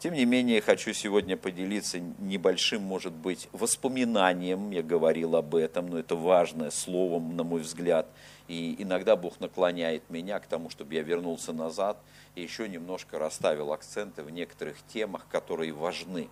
[0.00, 4.70] Тем не менее, хочу сегодня поделиться небольшим, может быть, воспоминанием.
[4.70, 8.08] Я говорил об этом, но это важное слово, на мой взгляд.
[8.48, 11.98] И иногда Бог наклоняет меня к тому, чтобы я вернулся назад
[12.34, 16.30] и еще немножко расставил акценты в некоторых темах, которые важны,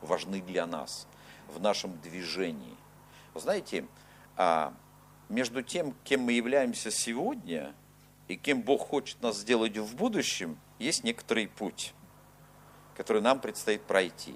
[0.00, 1.06] важны для нас
[1.54, 2.76] в нашем движении.
[3.34, 3.84] Знаете,
[4.38, 4.72] а
[5.28, 7.74] между тем, кем мы являемся сегодня
[8.28, 11.92] и кем Бог хочет нас сделать в будущем, есть некоторый путь,
[12.96, 14.34] который нам предстоит пройти.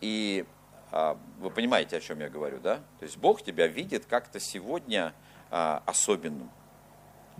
[0.00, 0.44] И
[0.90, 2.76] а, вы понимаете, о чем я говорю, да?
[2.98, 5.14] То есть Бог тебя видит как-то сегодня
[5.50, 6.50] а, особенным.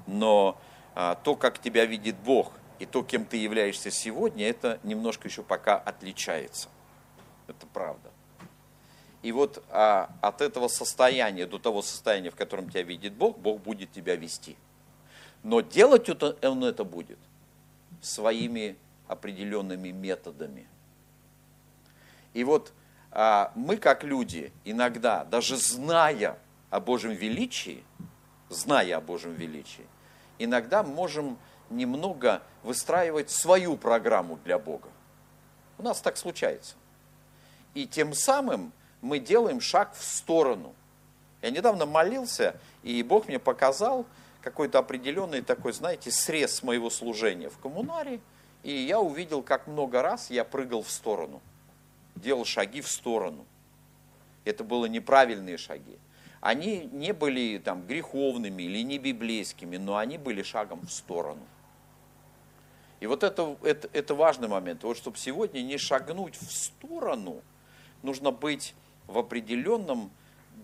[0.07, 0.59] Но
[0.95, 5.43] а, то, как тебя видит Бог, и то, кем ты являешься сегодня, это немножко еще
[5.43, 6.69] пока отличается.
[7.47, 8.11] Это правда.
[9.23, 13.61] И вот а, от этого состояния до того состояния, в котором тебя видит Бог, Бог
[13.61, 14.57] будет тебя вести.
[15.45, 17.19] Но делать это, Он это будет
[18.01, 18.77] своими
[19.13, 20.67] определенными методами.
[22.35, 22.73] И вот
[23.11, 26.39] а, мы, как люди, иногда, даже зная
[26.71, 27.85] о Божьем величии,
[28.49, 29.87] зная о Божьем величии,
[30.39, 34.89] иногда можем немного выстраивать свою программу для Бога.
[35.79, 36.75] У нас так случается.
[37.75, 40.75] И тем самым мы делаем шаг в сторону.
[41.41, 44.07] Я недавно молился, и Бог мне показал
[44.43, 48.21] какой-то определенный такой, знаете, срез моего служения в коммунаре,
[48.63, 51.41] и я увидел, как много раз я прыгал в сторону,
[52.15, 53.45] делал шаги в сторону.
[54.45, 55.99] Это были неправильные шаги.
[56.41, 61.43] Они не были там греховными или не библейскими, но они были шагом в сторону.
[63.01, 64.85] И вот это, это, это важный момент.
[64.85, 67.43] Вот чтобы сегодня не шагнуть в сторону,
[68.03, 68.75] нужно быть
[69.07, 70.11] в определенном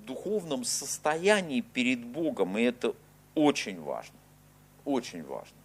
[0.06, 2.94] духовном состоянии перед Богом, и это
[3.34, 4.18] очень важно,
[4.84, 5.57] очень важно.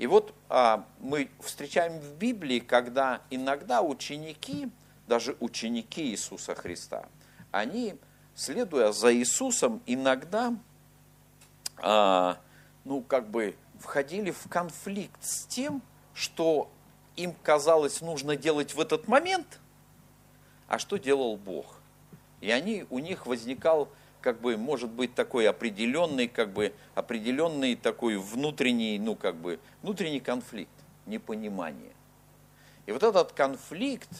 [0.00, 4.70] И вот а, мы встречаем в Библии, когда иногда ученики,
[5.06, 7.06] даже ученики Иисуса Христа,
[7.50, 7.96] они,
[8.34, 10.54] следуя за Иисусом, иногда,
[11.76, 12.38] а,
[12.86, 15.82] ну, как бы входили в конфликт с тем,
[16.14, 16.70] что
[17.16, 19.60] им казалось нужно делать в этот момент,
[20.66, 21.78] а что делал Бог.
[22.40, 28.16] И они, у них возникал, как бы, может быть, такой определенный, как бы, определенный такой
[28.16, 30.72] внутренний, ну, как бы, внутренний конфликт,
[31.06, 31.92] непонимание.
[32.86, 34.10] И вот этот конфликт,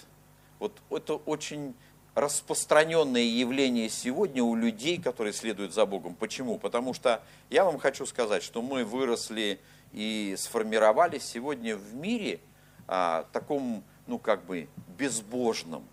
[0.59, 1.75] вот это очень
[2.15, 6.15] распространенное явление сегодня у людей, которые следуют за Богом.
[6.15, 6.59] Почему?
[6.59, 9.61] Потому что я вам хочу сказать, что мы выросли
[9.93, 12.41] и сформировались сегодня в мире
[12.87, 14.69] а, таком, ну как бы,
[14.99, 15.85] безбожном,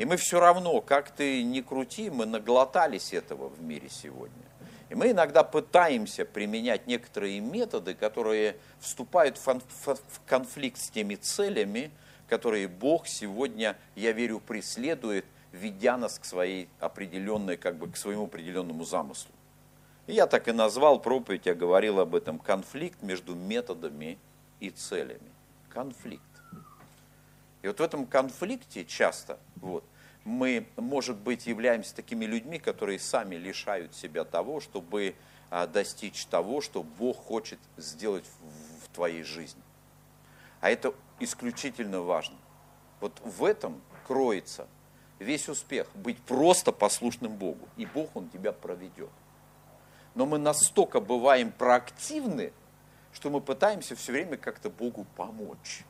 [0.00, 4.42] и мы все равно, как ты ни крути, мы наглотались этого в мире сегодня.
[4.88, 11.90] И мы иногда пытаемся применять некоторые методы, которые вступают в конфликт с теми целями,
[12.30, 18.24] которые Бог сегодня, я верю, преследует, ведя нас к своей определенной, как бы к своему
[18.24, 19.34] определенному замыслу.
[20.06, 24.16] И я так и назвал проповедь, я говорил об этом, конфликт между методами
[24.60, 25.30] и целями.
[25.68, 26.29] Конфликт.
[27.62, 29.84] И вот в этом конфликте часто вот,
[30.24, 35.14] мы, может быть, являемся такими людьми, которые сами лишают себя того, чтобы
[35.50, 39.62] а, достичь того, что Бог хочет сделать в, в твоей жизни.
[40.60, 42.36] А это исключительно важно.
[43.00, 44.66] Вот в этом кроется
[45.18, 45.88] весь успех.
[45.94, 47.68] Быть просто послушным Богу.
[47.76, 49.10] И Бог, Он тебя проведет.
[50.14, 52.52] Но мы настолько бываем проактивны,
[53.12, 55.84] что мы пытаемся все время как-то Богу помочь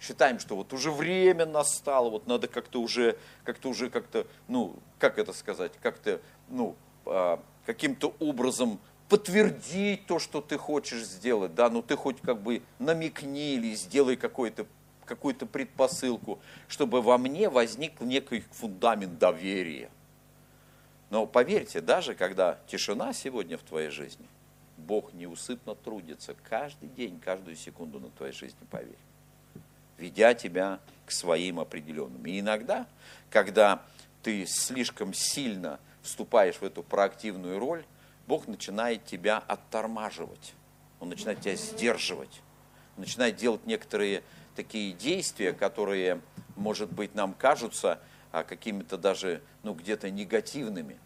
[0.00, 5.18] считаем, что вот уже время настало, вот надо как-то уже, как-то уже как-то, ну, как
[5.18, 8.78] это сказать, как-то, ну, а, каким-то образом
[9.08, 14.16] подтвердить то, что ты хочешь сделать, да, ну ты хоть как бы намекни или сделай
[14.16, 14.66] какой-то
[15.04, 19.90] какую-то предпосылку, чтобы во мне возник некий фундамент доверия.
[21.10, 24.26] Но поверьте, даже когда тишина сегодня в твоей жизни,
[24.78, 28.96] Бог неусыпно трудится каждый день, каждую секунду на твоей жизни, поверь
[29.98, 32.24] ведя тебя к своим определенным.
[32.26, 32.86] И иногда,
[33.30, 33.82] когда
[34.22, 37.84] ты слишком сильно вступаешь в эту проактивную роль,
[38.26, 40.54] Бог начинает тебя оттормаживать,
[41.00, 42.40] Он начинает тебя сдерживать,
[42.96, 44.22] начинает делать некоторые
[44.56, 46.20] такие действия, которые,
[46.56, 48.00] может быть, нам кажутся
[48.32, 50.98] а, какими-то даже, ну, где-то негативными.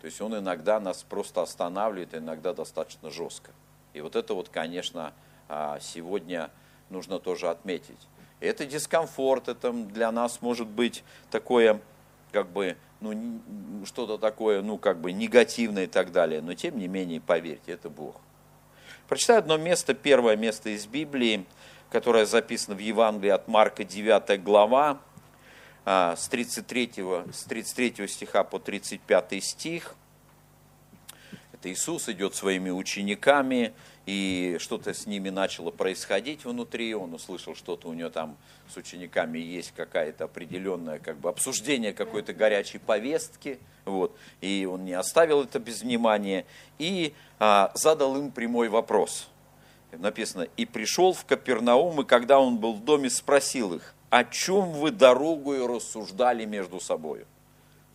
[0.00, 3.52] То есть он иногда нас просто останавливает, иногда достаточно жестко.
[3.94, 5.14] И вот это вот, конечно,
[5.48, 6.50] а, сегодня
[6.90, 8.08] нужно тоже отметить.
[8.40, 11.80] Это дискомфорт, это для нас может быть такое,
[12.32, 13.40] как бы, ну,
[13.84, 16.42] что-то такое, ну, как бы негативное и так далее.
[16.42, 18.20] Но тем не менее, поверьте, это Бог.
[19.08, 21.46] Прочитаю одно место, первое место из Библии,
[21.90, 25.00] которая записана в Евангелии от Марка 9 глава,
[25.84, 26.92] а, с 33,
[27.32, 29.94] с 33 стиха по 35 стих.
[31.58, 33.72] Это Иисус идет своими учениками,
[34.04, 38.36] и что-то с ними начало происходить внутри, он услышал что-то у него там
[38.68, 39.38] с учениками.
[39.38, 45.58] Есть какая-то определенное как бы обсуждение какой-то горячей повестки, вот, и он не оставил это
[45.58, 46.44] без внимания,
[46.78, 49.30] и а, задал им прямой вопрос.
[49.92, 54.72] Написано, и пришел в Капернаум, и когда он был в доме, спросил их, о чем
[54.72, 57.24] вы дорогою рассуждали между собой.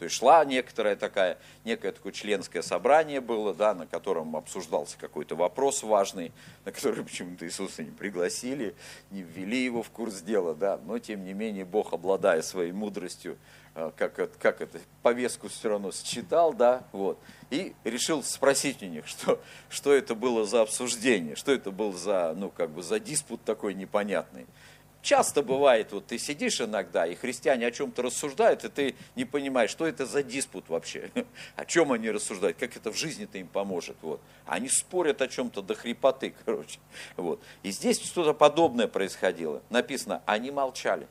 [0.02, 5.36] То есть шла некоторая такая, некое такое членское собрание было, да, на котором обсуждался какой-то
[5.36, 6.32] вопрос важный,
[6.66, 8.74] на который почему-то Иисуса не пригласили,
[9.12, 13.38] не ввели его в курс дела, да, но тем не менее Бог, обладая своей мудростью,
[13.76, 17.20] э, как, как это, повестку все равно считал, да, вот,
[17.52, 19.40] и решил спросить у них, что,
[19.70, 23.76] что это было за обсуждение, что это был за, ну, как бы за диспут такой
[23.76, 24.48] непонятный.
[25.02, 29.72] Часто бывает, вот ты сидишь иногда, и христиане о чем-то рассуждают, и ты не понимаешь,
[29.72, 31.10] что это за диспут вообще,
[31.56, 33.98] о чем они рассуждают, как это в жизни-то им поможет.
[34.04, 34.22] Вот.
[34.46, 36.80] Они спорят о чем-то до хрипоты, короче.
[37.18, 37.42] Вот.
[37.64, 39.64] И здесь что-то подобное происходило.
[39.70, 41.08] Написано, они молчали.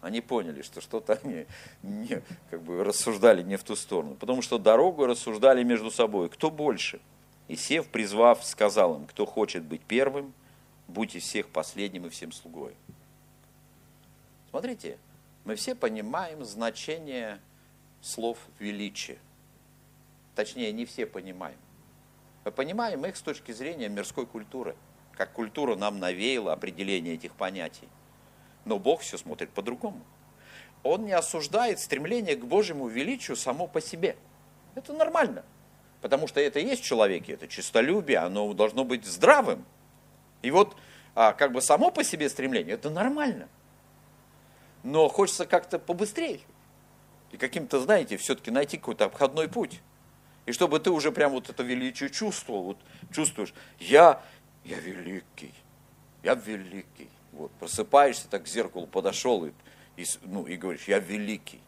[0.00, 1.46] Они поняли, что что-то они
[1.82, 4.14] не, как бы рассуждали не в ту сторону.
[4.14, 6.30] Потому что дорогу рассуждали между собой.
[6.30, 7.00] Кто больше?
[7.48, 10.32] И Сев, призвав, сказал им, кто хочет быть первым,
[10.88, 12.74] будьте всех последним и всем слугой.
[14.56, 14.96] Смотрите,
[15.44, 17.40] мы все понимаем значение
[18.00, 19.18] слов величия.
[20.34, 21.58] Точнее, не все понимаем.
[22.42, 24.74] Мы понимаем их с точки зрения мирской культуры,
[25.12, 27.86] как культура нам навеяла определение этих понятий.
[28.64, 30.00] Но Бог все смотрит по-другому.
[30.82, 34.16] Он не осуждает стремление к Божьему величию само по себе.
[34.74, 35.44] Это нормально.
[36.00, 39.66] Потому что это есть в человеке, это чистолюбие, оно должно быть здравым.
[40.40, 40.78] И вот
[41.14, 43.48] а, как бы само по себе стремление, это нормально
[44.86, 46.40] но хочется как-то побыстрее.
[47.32, 49.80] И каким-то, знаете, все-таки найти какой-то обходной путь.
[50.46, 52.78] И чтобы ты уже прям вот это величие чувствовал, вот
[53.12, 54.22] чувствуешь, я,
[54.64, 55.52] я великий,
[56.22, 57.08] я великий.
[57.32, 59.50] Вот, просыпаешься, так к зеркалу подошел и,
[59.96, 61.60] и, ну, и говоришь, я великий.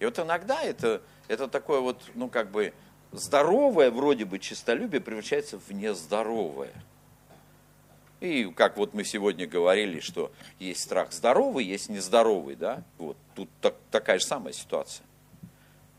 [0.00, 2.74] И вот иногда это, это такое вот, ну, как бы,
[3.12, 6.72] здоровое вроде бы честолюбие превращается в нездоровое.
[8.20, 13.50] И как вот мы сегодня говорили, что есть страх здоровый, есть нездоровый, да, вот тут
[13.60, 15.04] так, такая же самая ситуация.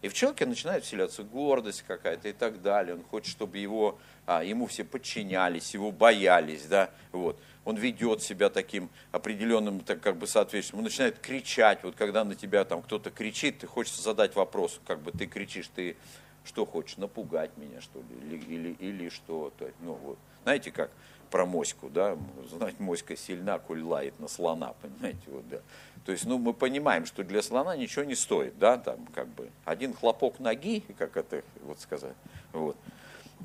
[0.02, 2.96] И в человеке начинает вселяться гордость какая-то и так далее.
[2.96, 3.98] Он хочет, чтобы его,
[4.28, 7.40] а, ему все подчинялись, его боялись, да, вот.
[7.66, 10.78] Он ведет себя таким определенным, так как бы соответствующим.
[10.78, 15.02] Он начинает кричать, вот когда на тебя там кто-то кричит, ты хочешь задать вопрос, как
[15.02, 15.98] бы ты кричишь, ты
[16.46, 20.18] что хочешь, напугать меня, что ли, или, или, или что-то, ну вот.
[20.44, 20.92] Знаете как,
[21.30, 22.18] про моську, да,
[22.50, 25.60] знать, моська сильна, коль лает на слона, понимаете, вот, да.
[26.06, 29.50] То есть, ну, мы понимаем, что для слона ничего не стоит, да, там, как бы,
[29.66, 32.16] один хлопок ноги, как это, вот сказать,
[32.54, 32.78] вот,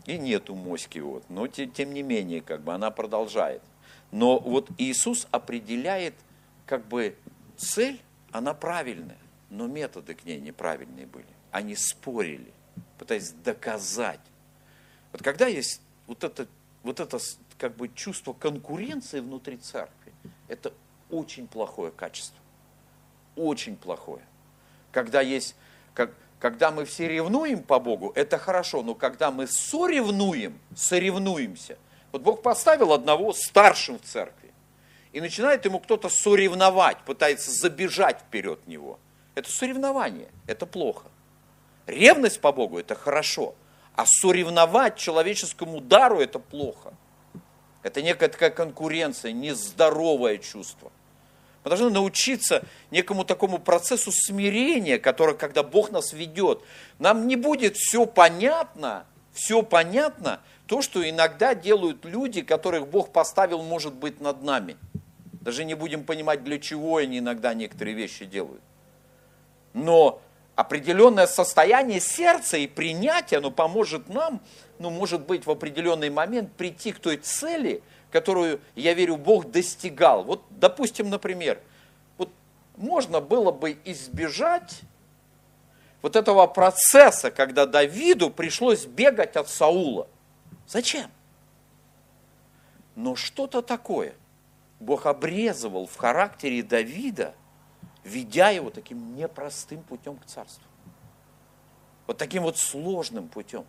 [0.06, 3.62] и нету моськи, вот, но тем, тем не менее, как бы, она продолжает.
[4.10, 6.14] Но вот Иисус определяет,
[6.66, 7.16] как бы,
[7.56, 8.00] цель,
[8.30, 9.18] она правильная,
[9.50, 11.26] но методы к ней неправильные были.
[11.50, 12.52] Они спорили,
[12.98, 14.20] пытаясь доказать.
[15.12, 16.46] Вот когда есть вот это,
[16.82, 17.18] вот это
[17.62, 20.12] как бы чувство конкуренции внутри церкви,
[20.48, 20.72] это
[21.10, 22.36] очень плохое качество.
[23.36, 24.24] Очень плохое.
[24.90, 25.54] Когда есть,
[25.94, 31.78] как, когда мы все ревнуем по Богу, это хорошо, но когда мы соревнуем, соревнуемся,
[32.10, 34.50] вот Бог поставил одного старшим в церкви,
[35.12, 38.98] и начинает ему кто-то соревновать, пытается забежать вперед него.
[39.36, 41.06] Это соревнование, это плохо.
[41.86, 43.54] Ревность по Богу– это хорошо,
[43.94, 46.94] а соревновать человеческому дару– это плохо.
[47.82, 50.92] Это некая такая конкуренция, нездоровое чувство.
[51.64, 56.60] Мы должны научиться некому такому процессу смирения, который, когда Бог нас ведет,
[56.98, 63.62] нам не будет все понятно, все понятно, то, что иногда делают люди, которых Бог поставил,
[63.62, 64.76] может быть, над нами.
[65.32, 68.62] Даже не будем понимать, для чего они иногда некоторые вещи делают.
[69.72, 70.20] Но
[70.54, 74.40] определенное состояние сердца и принятие, оно поможет нам
[74.82, 80.24] ну, может быть, в определенный момент прийти к той цели, которую, я верю, Бог достигал.
[80.24, 81.60] Вот, допустим, например,
[82.18, 82.28] вот
[82.76, 84.80] можно было бы избежать
[86.02, 90.08] вот этого процесса, когда Давиду пришлось бегать от Саула.
[90.66, 91.08] Зачем?
[92.96, 94.14] Но что-то такое
[94.80, 97.34] Бог обрезывал в характере Давида,
[98.02, 100.64] ведя его таким непростым путем к царству.
[102.08, 103.64] Вот таким вот сложным путем.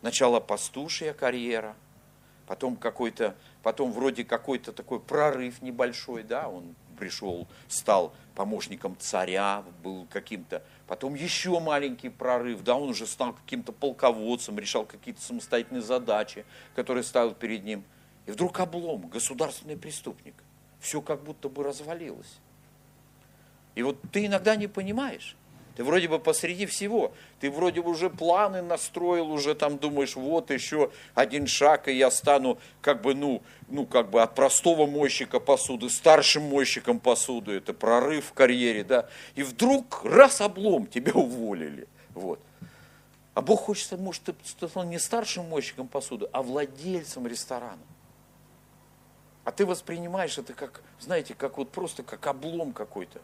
[0.00, 1.74] Сначала пастушья карьера,
[2.46, 10.06] потом какой-то потом вроде какой-то такой прорыв небольшой, да, он пришел, стал помощником царя, был
[10.10, 16.44] каким-то, потом еще маленький прорыв, да, он уже стал каким-то полководцем, решал какие-то самостоятельные задачи,
[16.74, 17.84] которые ставил перед ним.
[18.26, 20.34] И вдруг облом, государственный преступник.
[20.80, 22.38] Все как будто бы развалилось.
[23.74, 25.36] И вот ты иногда не понимаешь,
[25.78, 30.50] ты вроде бы посреди всего, ты вроде бы уже планы настроил, уже там думаешь, вот
[30.50, 35.38] еще один шаг, и я стану как бы, ну, ну, как бы от простого мойщика
[35.38, 41.86] посуды старшим мойщиком посуды, это прорыв в карьере, да, и вдруг раз облом, тебя уволили,
[42.12, 42.40] вот.
[43.34, 47.78] А Бог хочет, может, ты стал не старшим мойщиком посуды, а владельцем ресторана.
[49.44, 53.20] А ты воспринимаешь это как, знаете, как вот просто как облом какой-то.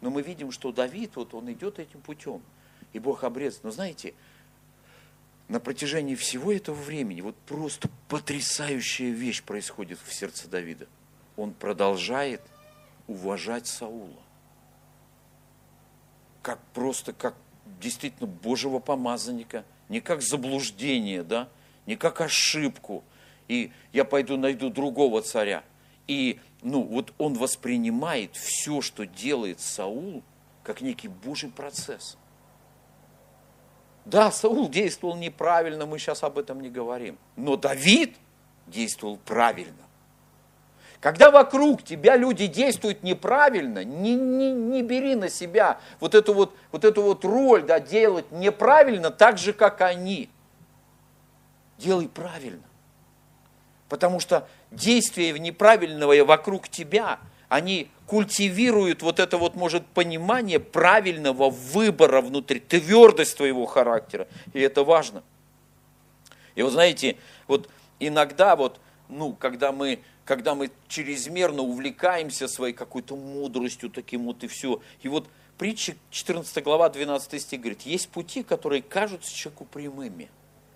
[0.00, 2.40] Но мы видим, что Давид, вот он идет этим путем,
[2.92, 3.60] и Бог обрезан.
[3.64, 4.14] Но знаете,
[5.48, 10.86] на протяжении всего этого времени вот просто потрясающая вещь происходит в сердце Давида.
[11.36, 12.42] Он продолжает
[13.06, 14.22] уважать Саула.
[16.42, 17.34] Как просто, как
[17.80, 21.48] действительно Божьего помазанника, не как заблуждение, да,
[21.86, 23.02] не как ошибку,
[23.48, 25.64] и я пойду найду другого царя.
[26.06, 30.22] И ну, вот он воспринимает все, что делает Саул,
[30.62, 32.16] как некий Божий процесс.
[34.04, 37.18] Да, Саул действовал неправильно, мы сейчас об этом не говорим.
[37.36, 38.16] Но Давид
[38.66, 39.88] действовал правильно.
[41.00, 46.56] Когда вокруг тебя люди действуют неправильно, не, не, не бери на себя вот эту вот,
[46.72, 50.28] вот эту вот роль, да, делать неправильно так же, как они.
[51.78, 52.67] Делай правильно.
[53.88, 57.18] Потому что действия неправильного вокруг тебя,
[57.48, 64.28] они культивируют вот это вот, может, понимание правильного выбора внутри, твердость твоего характера.
[64.52, 65.22] И это важно.
[66.54, 67.16] И вот знаете,
[67.46, 68.78] вот иногда вот,
[69.08, 75.08] ну, когда мы, когда мы чрезмерно увлекаемся своей какой-то мудростью таким вот и все, и
[75.08, 80.28] вот притча 14 глава 12 стих говорит, есть пути, которые кажутся человеку прямыми,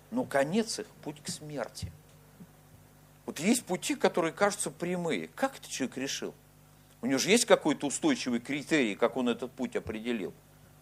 [0.09, 1.91] но конец их– путь к смерти–
[3.25, 5.29] вот есть пути, которые кажутся прямые.
[5.35, 6.33] Как этот человек решил?
[7.01, 10.33] У него же есть какой-то устойчивый критерий, как он этот путь определил.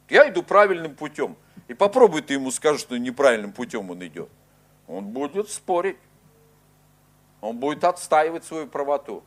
[0.09, 1.35] Я иду правильным путем.
[1.67, 4.29] И попробуй ты ему скажешь, что неправильным путем он идет.
[4.87, 5.97] Он будет спорить.
[7.39, 9.23] Он будет отстаивать свою правоту.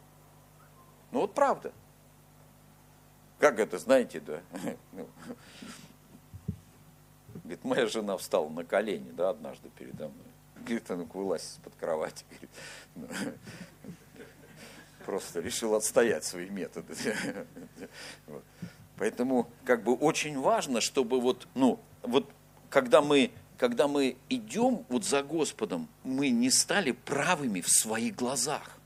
[1.11, 1.73] Ну вот правда.
[3.39, 4.41] Как это, знаете, да?
[4.93, 5.09] Ну,
[7.43, 10.24] говорит, моя жена встала на колени, да, однажды передо мной.
[10.65, 12.25] Говорит, а ну-ка вылазь из-под кровати.
[12.31, 12.51] Говорит,
[12.95, 13.09] ну,
[15.05, 16.95] просто решил отстоять свои методы.
[18.97, 22.31] Поэтому как бы очень важно, чтобы вот, ну, вот
[22.71, 28.79] когда мы, когда мы идем вот за Господом, мы не стали правыми в своих глазах.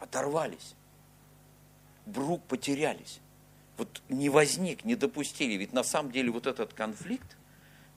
[0.00, 0.74] Оторвались.
[2.06, 3.20] Вдруг потерялись.
[3.76, 5.54] Вот не возник, не допустили.
[5.54, 7.36] Ведь на самом деле вот этот конфликт,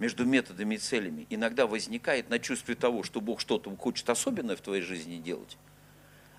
[0.02, 4.62] между методами и целями иногда возникает на чувстве того, что Бог что-то хочет особенное в
[4.62, 5.58] твоей жизни делать,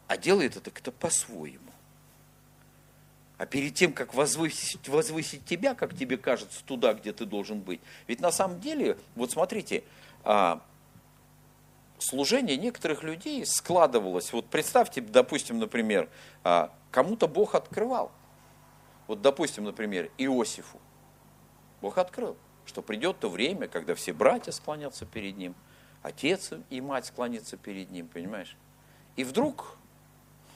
[0.08, 1.70] а делает это как-то по-своему.
[3.38, 7.80] А перед тем, как возвысить, возвысить тебя, как тебе кажется, туда, где ты должен быть.
[8.08, 9.84] Ведь на самом деле, вот смотрите,
[10.24, 10.60] а,
[11.98, 14.32] служение некоторых людей складывалось.
[14.32, 16.08] Вот представьте, допустим, например,
[16.42, 18.10] а, кому-то Бог открывал.
[19.06, 20.80] Вот, допустим, например, Иосифу.
[21.80, 22.36] Бог открыл
[22.72, 25.54] что придет то время, когда все братья склонятся перед ним,
[26.00, 28.56] отец и мать склонятся перед ним, понимаешь?
[29.14, 29.76] И вдруг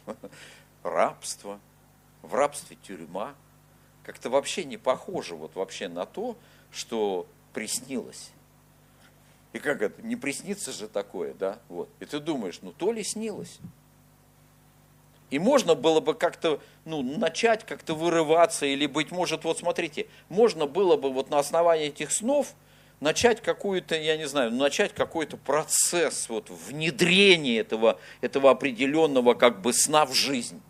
[0.82, 1.61] рабство,
[2.23, 3.35] в рабстве тюрьма,
[4.02, 6.38] как-то вообще не похоже вот вообще на то,
[6.73, 8.30] что приснилось.
[9.52, 11.58] И как это, не приснится же такое, да?
[11.68, 11.90] Вот.
[12.00, 13.58] И ты думаешь, ну то ли снилось,
[15.30, 20.66] и можно было бы как-то ну, начать как-то вырываться, или, быть может, вот смотрите, можно
[20.66, 22.54] было бы вот на основании этих снов
[23.00, 29.73] начать какую-то, я не знаю, начать какой-то процесс вот, внедрения этого, этого определенного как бы
[29.73, 30.62] сна в жизнь.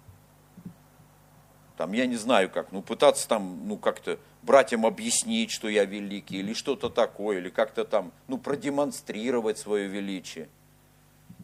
[1.77, 6.39] Там, я не знаю как, ну, пытаться там, ну, как-то братьям объяснить, что я великий,
[6.39, 10.49] или что-то такое, или как-то там, ну, продемонстрировать свое величие.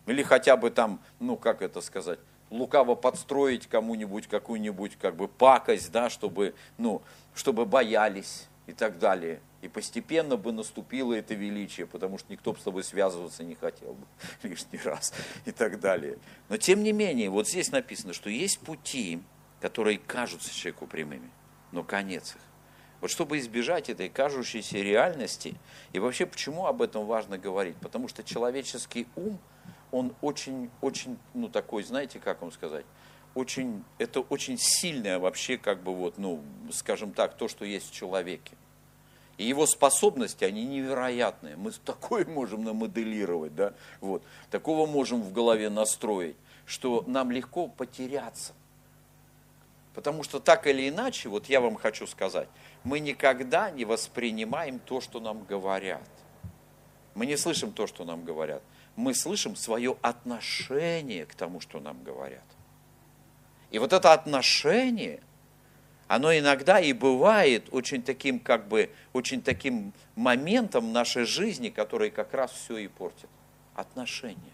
[0.07, 2.19] Или хотя бы там, ну, как это сказать,
[2.53, 7.03] лукаво подстроить кому-нибудь какую-нибудь как бы пакость, да, чтобы, ну,
[7.35, 9.41] чтобы боялись и так далее.
[9.63, 13.95] И постепенно бы наступило это величие, потому что никто бы с тобой связываться не хотел
[13.95, 14.07] бы
[14.43, 15.15] лишний раз
[15.47, 16.19] и так далее.
[16.49, 19.23] Но тем не менее, вот здесь написано, что есть пути,
[19.61, 21.31] которые кажутся человеку прямыми,
[21.71, 22.43] но конец их.
[23.01, 25.57] Вот чтобы избежать этой кажущейся реальности,
[25.93, 27.77] и вообще почему об этом важно говорить?
[27.79, 29.39] Потому что человеческий ум–
[29.93, 32.85] он очень, очень, ну такой, знаете, как вам сказать,
[33.35, 37.93] очень, это очень сильное вообще, как бы вот, ну, скажем так, то, что есть в
[37.93, 38.57] человеке.
[39.39, 41.57] И его способности, они невероятные.
[41.57, 48.55] Мы такое можем намоделировать, да, вот, такого можем в голове настроить, что нам легко потеряться.
[49.95, 52.49] Потому что так или иначе, вот я вам хочу сказать,
[52.83, 56.09] мы никогда не воспринимаем то, что нам говорят.
[57.15, 58.63] Мы не слышим то, что нам говорят.
[58.97, 62.45] Мы слышим свое отношение к тому, что нам говорят.
[63.71, 65.21] И вот это отношение,
[66.09, 72.35] оно иногда и бывает очень таким, как бы, очень таким моментом нашей жизни, который как
[72.35, 73.31] раз все и портит.
[73.75, 74.53] Отношение.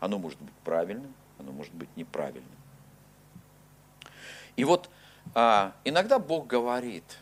[0.00, 2.48] Оно может быть правильным, оно может быть неправильным.
[4.56, 4.88] И вот
[5.34, 7.18] а, иногда Бог говорит,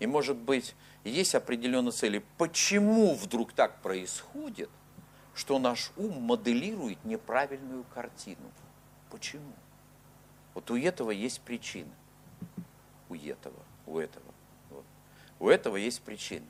[0.00, 0.74] и может быть
[1.04, 2.24] есть определенные цели.
[2.38, 4.70] Почему вдруг так происходит,
[5.40, 8.52] что наш ум моделирует неправильную картину?
[9.10, 9.54] Почему?
[10.52, 11.90] Вот у этого есть причина.
[13.08, 13.56] У этого,
[13.86, 14.26] у этого.
[14.68, 14.84] Вот.
[15.38, 16.44] У этого есть причина.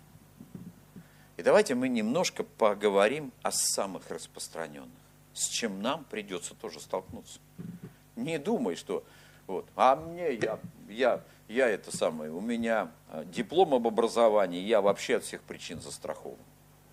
[1.37, 4.91] И давайте мы немножко поговорим о самых распространенных,
[5.35, 7.39] с чем нам придется тоже столкнуться.
[8.17, 9.05] Не думай, что
[9.47, 9.69] вот.
[9.77, 15.19] А мне, я, я, я это самое, у меня а, диплом об образовании, я вообще
[15.19, 16.41] от всех причин застрахован.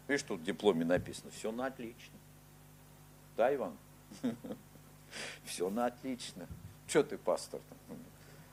[0.08, 2.16] Видишь, тут в дипломе написано, все на отлично.
[3.36, 3.78] Да, Иван?
[5.46, 6.48] Все на отлично.
[6.88, 7.60] Что ты, пастор?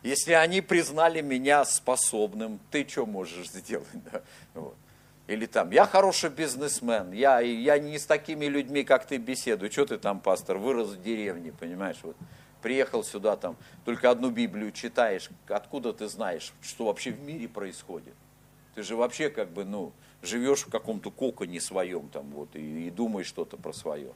[0.02, 3.88] Если они признали меня способным, ты что можешь сделать?
[4.12, 4.22] Да?
[4.54, 4.76] Вот.
[5.26, 9.72] Или там, я хороший бизнесмен, я, я не с такими людьми, как ты беседую.
[9.72, 11.96] Что ты там, пастор, вырос в деревне, понимаешь?
[12.02, 12.16] Вот
[12.60, 18.14] приехал сюда, там, только одну Библию читаешь, откуда ты знаешь, что вообще в мире происходит?
[18.74, 19.92] Ты же вообще как бы, ну,
[20.26, 24.12] живешь в каком-то коконе своем там вот и, и думаешь что-то про свое.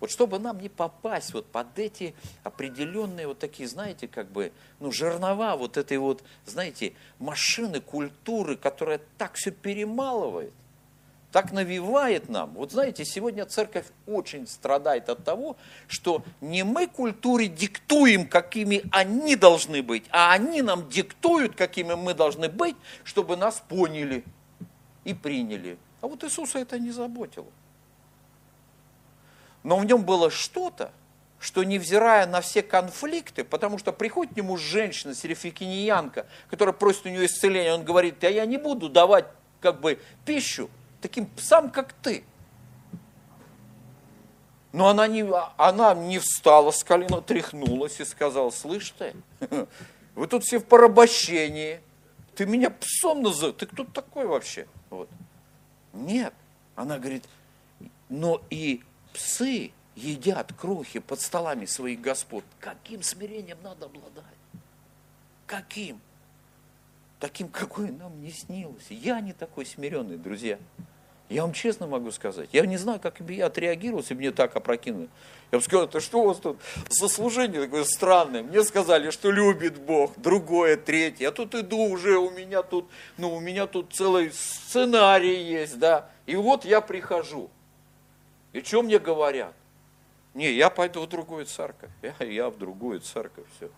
[0.00, 4.90] Вот чтобы нам не попасть вот под эти определенные вот такие, знаете, как бы, ну,
[4.90, 10.52] жернова вот этой вот, знаете, машины культуры, которая так все перемалывает,
[11.32, 12.52] так навевает нам.
[12.54, 15.56] Вот знаете, сегодня церковь очень страдает от того,
[15.88, 22.14] что не мы культуре диктуем, какими они должны быть, а они нам диктуют, какими мы
[22.14, 24.24] должны быть, чтобы нас поняли
[25.04, 25.78] и приняли.
[26.00, 27.46] А вот Иисуса это не заботило.
[29.62, 30.92] Но в нем было что-то,
[31.38, 37.08] что невзирая на все конфликты, потому что приходит к нему женщина, серификиньянка, которая просит у
[37.08, 39.26] него исцеления, он говорит, а я не буду давать
[39.60, 42.24] как бы пищу, таким псам, как ты.
[44.72, 49.12] Но она не, она не встала с колена, тряхнулась и сказала, слышь ты,
[50.14, 51.80] вы тут все в порабощении,
[52.42, 54.66] ты меня псом называешь, ты кто такой вообще?
[54.90, 55.08] Вот.
[55.92, 56.34] Нет,
[56.74, 57.24] она говорит,
[58.08, 62.44] но и псы едят крохи под столами своих господ.
[62.58, 64.24] Каким смирением надо обладать?
[65.46, 66.00] Каким?
[67.20, 68.90] Таким, какой нам не снилось.
[68.90, 70.58] Я не такой смиренный, друзья.
[71.32, 74.32] Я вам честно могу сказать, я не знаю, как бы я отреагировал, если бы мне
[74.32, 75.08] так опрокинули.
[75.50, 76.58] Я бы сказал, это что у вас тут
[76.90, 78.42] за служение такое странное?
[78.42, 81.28] Мне сказали, что любит Бог, другое, третье.
[81.28, 86.10] А тут иду уже, у меня тут, ну, у меня тут целый сценарий есть, да.
[86.26, 87.50] И вот я прихожу.
[88.52, 89.54] И что мне говорят?
[90.34, 91.90] Не, я пойду в другую церковь.
[92.02, 93.70] Я, я в другую церковь, все.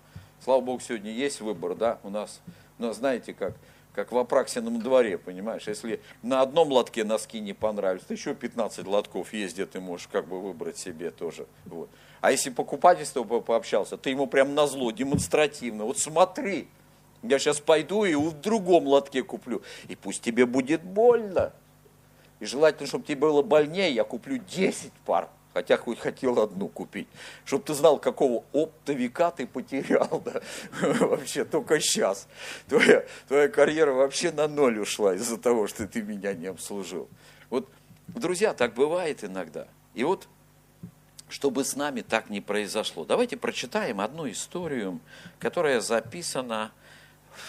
[0.43, 2.41] Слава Богу, сегодня есть выбор, да, у нас,
[2.79, 3.55] нас знаете как,
[3.95, 8.87] как в Апраксином дворе, понимаешь, если на одном лотке носки не понравились, то еще 15
[8.87, 11.47] лотков есть, ты можешь как бы выбрать себе тоже.
[11.67, 11.89] Вот.
[12.21, 16.69] А если покупатель с тобой пообщался, ты ему прям на зло, демонстративно, вот смотри,
[17.23, 21.53] я сейчас пойду и в другом лотке куплю, и пусть тебе будет больно.
[22.41, 27.07] И желательно, чтобы тебе было больнее, я куплю 10 пар хотя хоть хотел одну купить,
[27.47, 30.43] чтобы ты знал, какого оптовика ты потерял, да,
[30.99, 32.27] вообще только сейчас.
[32.69, 37.09] Твоя, твоя карьера вообще на ноль ушла из-за того, что ты меня не обслужил.
[37.49, 37.69] Вот,
[38.09, 39.69] друзья, так бывает иногда.
[39.95, 40.27] И вот,
[41.29, 44.99] чтобы с нами так не произошло, давайте прочитаем одну историю,
[45.39, 46.73] которая записана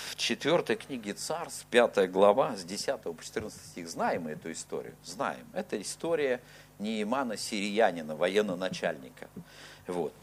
[0.10, 3.89] в четвертой книге Царств, пятая глава, с 10 по 14 стих.
[3.89, 4.96] Знаем мы эту историю?
[5.04, 5.46] Знаем.
[5.54, 6.41] Это история
[6.79, 9.27] Неимана Сириянина, военного начальника.
[9.88, 10.13] Вот.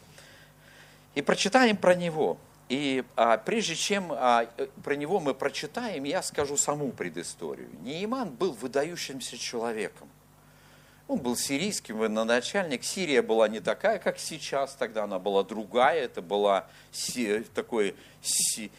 [1.14, 2.38] И прочитаем про него.
[2.68, 4.46] И а, прежде чем а,
[4.82, 7.68] про него мы прочитаем, я скажу саму предысторию.
[7.82, 10.08] Неиман был выдающимся человеком.
[11.12, 12.82] Он был сирийским военачальник.
[12.82, 16.04] Сирия была не такая, как сейчас, тогда она была другая.
[16.04, 16.66] Это было
[17.54, 17.94] такое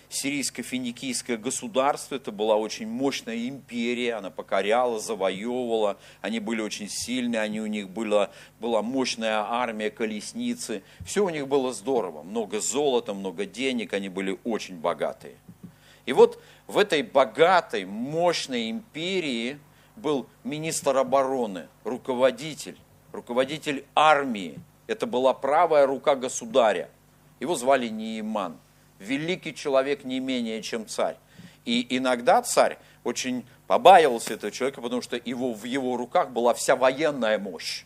[0.10, 2.16] сирийско-финикийское государство.
[2.16, 4.16] Это была очень мощная империя.
[4.16, 6.00] Она покоряла, завоевывала.
[6.22, 7.40] Они были очень сильные.
[7.40, 10.82] Они, у них была, была мощная армия, колесницы.
[11.06, 12.24] Все у них было здорово.
[12.24, 13.94] Много золота, много денег.
[13.94, 15.36] Они были очень богатые.
[16.08, 19.60] И вот в этой богатой, мощной империи–
[19.96, 22.78] был министр обороны, руководитель,
[23.12, 24.60] руководитель армии.
[24.88, 26.90] Это была правая рука государя.
[27.40, 28.58] Его звали Неиман.
[29.00, 31.18] Великий человек не менее, чем царь.
[31.66, 36.76] И иногда царь очень побаивался этого человека, потому что его, в его руках была вся
[36.76, 37.86] военная мощь.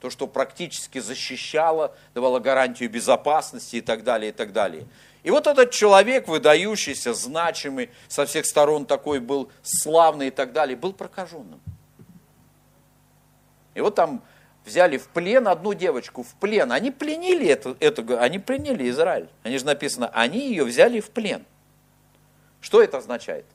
[0.00, 4.86] То, что практически защищало, давало гарантию безопасности и так далее, и так далее.
[5.26, 10.76] И вот этот человек, выдающийся, значимый, со всех сторон такой был славный и так далее,
[10.76, 11.60] был прокаженным.
[13.74, 14.22] И вот там
[14.64, 16.70] взяли в плен одну девочку, в плен.
[16.70, 19.28] Они пленили эту, эту они пленили Израиль.
[19.42, 21.44] Они же написано, они ее взяли в плен.
[22.60, 23.46] Что это означает?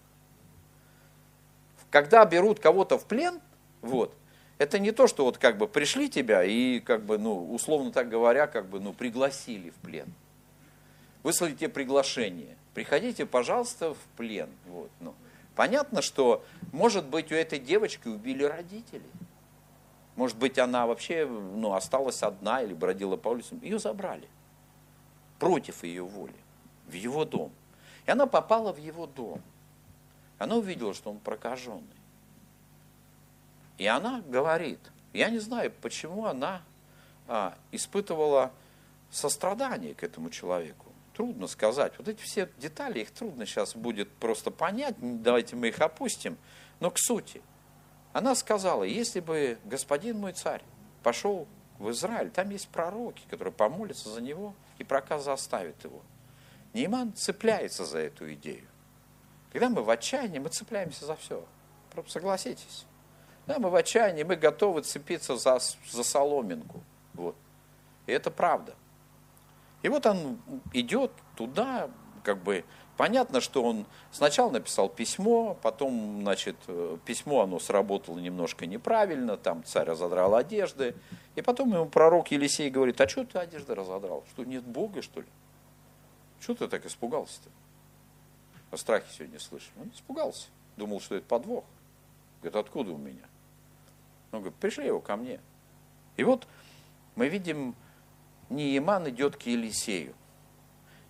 [1.90, 3.40] Когда берут кого-то в плен,
[3.82, 4.14] вот,
[4.58, 8.10] это не то, что вот как бы пришли тебя и как бы, ну, условно так
[8.10, 10.14] говоря, как бы, ну, пригласили в плен
[11.24, 12.58] выслали тебе приглашение.
[12.74, 14.50] Приходите, пожалуйста, в плен.
[14.68, 15.14] Вот, ну.
[15.56, 19.04] Понятно, что, может быть, у этой девочки убили родители.
[20.16, 23.60] Может быть, она вообще ну, осталась одна или бродила по улицам.
[23.62, 24.28] Ее забрали
[25.40, 26.36] против ее воли
[26.88, 27.52] в его дом.
[28.06, 29.42] И она попала в его дом.
[30.38, 31.84] Она увидела, что он прокаженный.
[33.78, 34.80] И она говорит,
[35.14, 36.62] я не знаю, почему она
[37.28, 38.52] а, испытывала
[39.12, 41.94] сострадание к этому человеку трудно сказать.
[41.98, 46.38] Вот эти все детали, их трудно сейчас будет просто понять, давайте мы их опустим.
[46.80, 47.42] Но к сути.
[48.14, 50.64] Она сказала, если бы господин мой царь
[51.04, 51.48] пошел
[51.80, 56.02] в Израиль, там есть пророки, которые помолятся за него, и проказ заставит его.
[56.74, 58.68] Нейман цепляется за эту идею.
[59.52, 61.46] Когда мы в отчаянии, мы цепляемся за все.
[61.92, 62.86] Просто согласитесь.
[63.48, 66.82] Да, мы в отчаянии, мы готовы цепиться за, за соломинку.
[67.14, 67.36] Вот.
[68.06, 68.76] И это правда.
[69.84, 70.40] И вот он
[70.74, 71.90] идет туда,
[72.24, 72.64] как бы
[72.98, 79.64] понятно, что он сначала написал письмо, потом, значит, э, письмо оно сработало немножко неправильно, там
[79.64, 80.96] царь разодрал одежды,
[81.36, 84.24] и потом ему пророк Елисей говорит, а что ты одежды разодрал?
[84.32, 85.28] Что, нет Бога, что ли?
[86.40, 87.50] Что ты так испугался-то?
[88.70, 89.72] О страхе сегодня слышим.
[89.80, 91.66] Он испугался, думал, что это подвох.
[92.42, 93.26] Говорит, откуда у меня?
[94.32, 95.40] Он говорит, пришли его ко мне.
[96.18, 96.48] И вот
[97.16, 97.76] мы видим
[98.52, 100.14] Нееман идет к Елисею.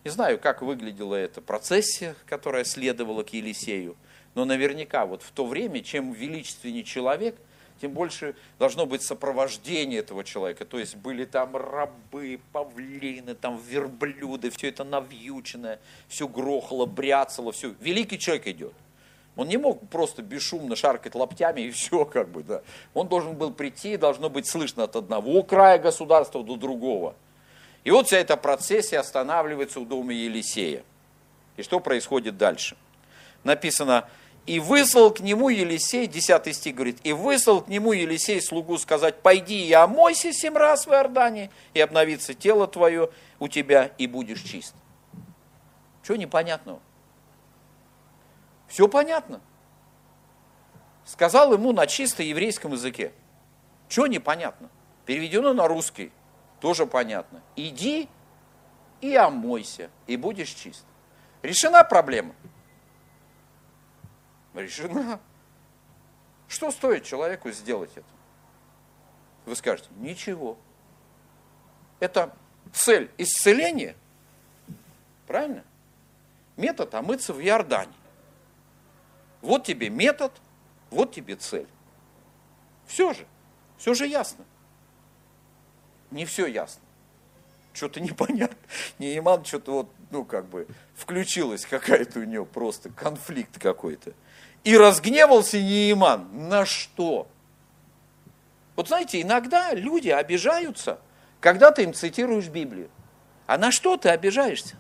[0.04, 3.96] Не знаю, как выглядела эта процессия, которая следовала к Елисею,
[4.34, 7.36] но наверняка вот в то время, чем величественнее человек,
[7.80, 10.66] тем больше должно быть сопровождение этого человека.
[10.66, 17.74] То есть были там рабы, павлины, там верблюды, все это навьюченное, все грохало, бряцало, все.
[17.80, 18.74] Великий человек идет.
[19.36, 22.62] Он не мог просто бесшумно шаркать лоптями и все, как бы, да.
[22.94, 27.16] Он должен был прийти, должно быть слышно от одного края государства до другого–
[27.84, 30.84] и вот вся эта процессия останавливается у дома Елисея.
[31.58, 32.78] И что происходит дальше?
[33.44, 34.08] Написано,
[34.46, 39.22] и выслал к нему Елисей, 10 стих говорит, и выслал к нему Елисей слугу сказать,
[39.22, 44.42] пойди и омойся семь раз в Иордане, и обновится тело твое у тебя, и будешь
[44.42, 44.76] чист.
[46.04, 46.80] Чего непонятного?
[48.68, 49.42] Все понятно.
[51.06, 53.12] Сказал ему на чисто еврейском языке.
[53.90, 54.70] Чего непонятно?
[55.06, 56.12] Переведено на русский
[56.62, 57.42] тоже понятно.
[57.56, 58.08] Иди
[59.02, 60.86] и омойся, и будешь чист.
[61.42, 62.36] Решена проблема?
[64.54, 65.20] Решена.
[66.48, 68.08] Что стоит человеку сделать это?
[69.46, 70.56] Вы скажете, ничего.
[72.00, 72.32] Это
[72.74, 73.96] цель исцеления.
[75.26, 75.64] Правильно?
[76.58, 77.94] Метод омыться в Иордане.
[79.42, 80.32] Вот тебе метод,
[80.92, 81.68] вот тебе цель.
[82.86, 83.26] Все же,
[83.78, 84.46] все же ясно
[86.12, 86.82] не все ясно.
[87.74, 88.58] Что-то непонятно.
[89.00, 94.14] Неиман что-то вот, ну, как бы, включилась какая-то у него просто конфликт какой-то.
[94.64, 96.50] И разгневался Неиман.
[96.50, 97.28] На что?
[98.76, 101.00] Вот знаете, иногда люди обижаются,
[101.40, 102.90] когда ты им цитируешь Библию.
[103.48, 104.76] А на что ты обижаешься?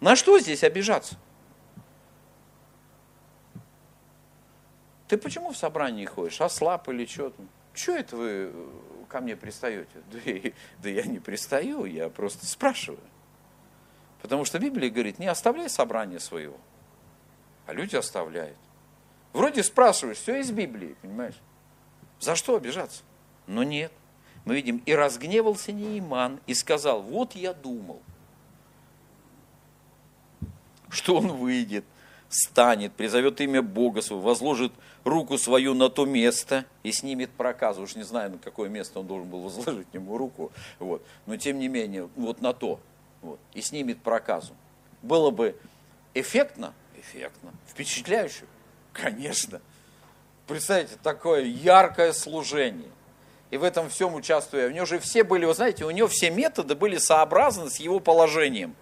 [0.00, 1.16] На что здесь обижаться?
[5.08, 6.40] Ты почему в собрании ходишь?
[6.40, 7.32] Ослаб или что?
[7.74, 8.52] Что это вы
[9.12, 9.90] ко мне пристаете?
[10.10, 10.50] Да,
[10.82, 13.00] да я не пристаю, я просто спрашиваю.
[14.22, 16.56] Потому что Библия говорит, не оставляй собрание своего.
[17.66, 18.56] А люди оставляют.
[19.32, 21.38] Вроде спрашиваешь, все из Библии, понимаешь?
[22.20, 23.02] За что обижаться?
[23.46, 23.92] Но нет.
[24.44, 28.02] Мы видим, и разгневался Нейман, и сказал, вот я думал,
[30.88, 31.84] что он выйдет,
[32.32, 34.72] станет, призовет имя Бога своего, возложит
[35.04, 37.82] руку свою на то место и снимет проказу.
[37.82, 41.04] Уж не знаю, на какое место он должен был возложить ему руку, вот.
[41.26, 42.80] но тем не менее, вот на то,
[43.20, 43.38] вот.
[43.52, 44.54] и снимет проказу.
[45.02, 45.56] Было бы
[46.14, 46.72] эффектно?
[46.98, 47.52] Эффектно.
[47.68, 48.44] Впечатляюще?
[48.92, 49.60] Конечно.
[50.46, 52.90] Представьте, такое яркое служение.
[53.50, 54.68] И в этом всем участвуя.
[54.68, 58.00] У него же все были, вы знаете, у него все методы были сообразны с его
[58.00, 58.74] положением.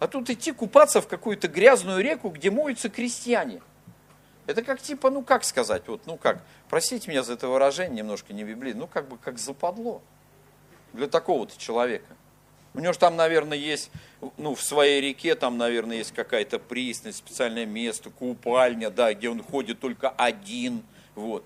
[0.00, 3.60] А тут идти купаться в какую-то грязную реку, где моются крестьяне.
[4.46, 8.32] Это как типа, ну как сказать, вот, ну как, простите меня за это выражение, немножко
[8.32, 10.02] не библи, ну как бы как западло
[10.94, 12.16] для такого-то человека.
[12.72, 13.90] У него же там, наверное, есть,
[14.36, 19.42] ну, в своей реке там, наверное, есть какая-то пристань, специальное место, купальня, да, где он
[19.42, 20.82] ходит только один,
[21.16, 21.44] вот.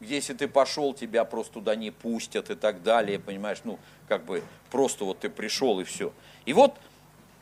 [0.00, 4.24] Где, если ты пошел, тебя просто туда не пустят и так далее, понимаешь, ну, как
[4.24, 6.12] бы просто вот ты пришел и все.
[6.44, 6.76] И вот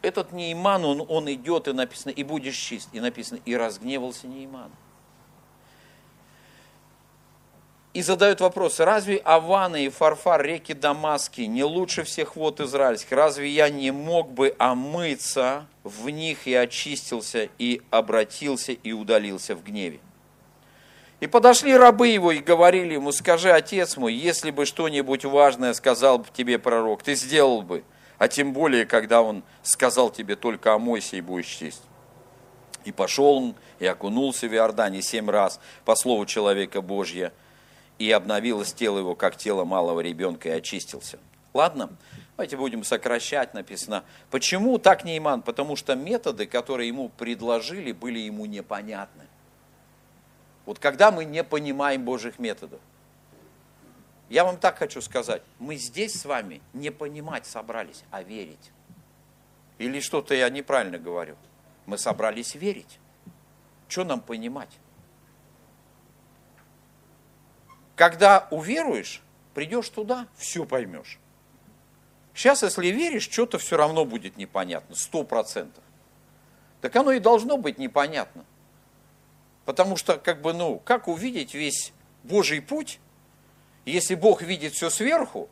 [0.03, 4.71] этот Нейман, он, он идет, и написано, и будешь чист, и написано, и разгневался Нейман.
[7.95, 13.13] И задают вопросы, разве Аваны и Фарфар, реки Дамаски, не лучше всех вод израильских?
[13.13, 19.63] Разве я не мог бы омыться в них и очистился, и обратился, и удалился в
[19.63, 20.01] гневе?
[21.21, 26.19] И подошли рабы его и говорили ему, скажи, отец мой, если бы что-нибудь важное сказал
[26.19, 27.85] бы тебе пророк, ты сделал бы
[28.23, 31.83] а тем более, когда он сказал тебе только омойся и будешь честь.
[32.85, 37.33] И пошел он, и окунулся в Иордане семь раз по слову человека Божья,
[37.99, 41.19] и обновилось тело его, как тело малого ребенка, и очистился.
[41.53, 41.91] Ладно,
[42.37, 44.05] давайте будем сокращать, написано.
[44.31, 45.43] Почему так Нейман?
[45.43, 49.25] Потому что методы, которые ему предложили, были ему непонятны.
[50.65, 52.79] Вот когда мы не понимаем Божьих методов,
[54.33, 58.73] я вам так хочу сказать, мы здесь с вами не понимать собрались, а верить.
[59.77, 61.37] Или что-то я неправильно говорю.
[61.85, 62.99] Мы собрались верить.
[63.89, 64.71] Что нам понимать?
[67.95, 69.21] Когда уверуешь,
[69.53, 71.19] придешь туда, все поймешь.
[72.33, 75.85] Сейчас, если веришь, что-то все равно будет непонятно, сто процентов.
[76.81, 78.47] Так оно и должно быть непонятно.
[79.67, 81.93] Потому что, как бы, ну, как увидеть весь
[82.23, 82.99] Божий путь,
[83.91, 85.49] если Бог видит все сверху,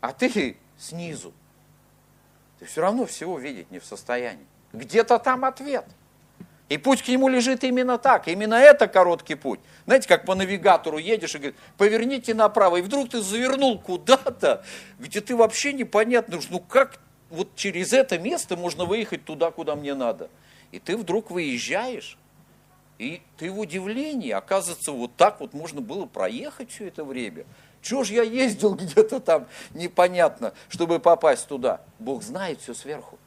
[0.00, 1.32] а ты снизу,
[2.58, 4.46] ты все равно всего видеть не в состоянии.
[4.72, 5.84] Где-то там ответ.
[6.68, 8.26] И путь к нему лежит именно так.
[8.26, 9.60] Именно это короткий путь.
[9.84, 12.76] Знаете, как по навигатору едешь и говорит, поверните направо.
[12.76, 14.64] И вдруг ты завернул куда-то,
[14.98, 16.98] где ты вообще непонятно, ну как
[17.30, 20.28] вот через это место можно выехать туда, куда мне надо.
[20.72, 22.18] И ты вдруг выезжаешь,
[22.98, 27.44] и ты в удивлении, оказывается, вот так вот можно было проехать все это время.
[27.82, 31.82] Чего ж я ездил где-то там непонятно, чтобы попасть туда?
[31.98, 33.18] Бог знает все сверху.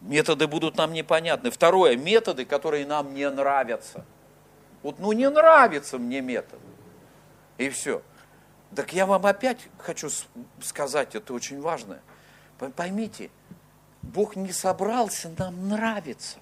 [0.00, 1.50] Методы будут нам непонятны.
[1.50, 4.04] Второе, методы, которые нам не нравятся.
[4.82, 6.60] Вот ну не нравится мне метод.
[7.58, 8.02] И все.
[8.74, 10.08] Так я вам опять хочу
[10.60, 12.00] сказать, это очень важно.
[12.76, 13.30] Поймите,
[14.02, 16.38] Бог не собрался нам нравиться.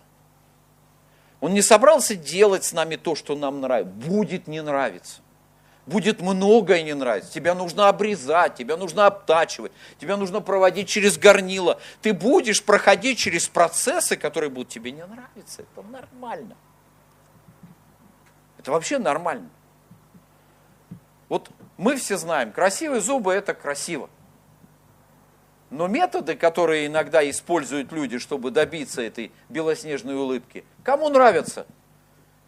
[1.40, 3.92] Он не собрался делать с нами то, что нам нравится.
[3.92, 5.20] Будет не нравиться.
[5.86, 7.32] Будет многое не нравиться.
[7.32, 9.70] Тебя нужно обрезать, тебя нужно обтачивать,
[10.00, 11.80] тебя нужно проводить через горнило.
[12.02, 15.62] Ты будешь проходить через процессы, которые будут тебе не нравиться.
[15.62, 16.56] Это нормально.
[18.58, 19.48] Это вообще нормально.
[21.28, 24.10] Вот мы все знаем, красивые зубы это красиво.
[25.76, 31.66] Но методы, которые иногда используют люди, чтобы добиться этой белоснежной улыбки, кому нравятся?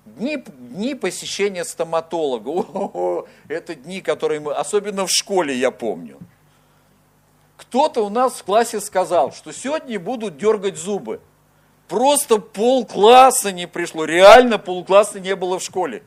[0.06, 2.48] Дни, дни посещения стоматолога.
[2.48, 6.16] О, это дни, которые мы, особенно в школе, я помню.
[7.58, 11.20] Кто-то у нас в классе сказал, что сегодня будут дергать зубы.
[11.86, 16.02] Просто полкласса не пришло, реально полкласса не было в школе.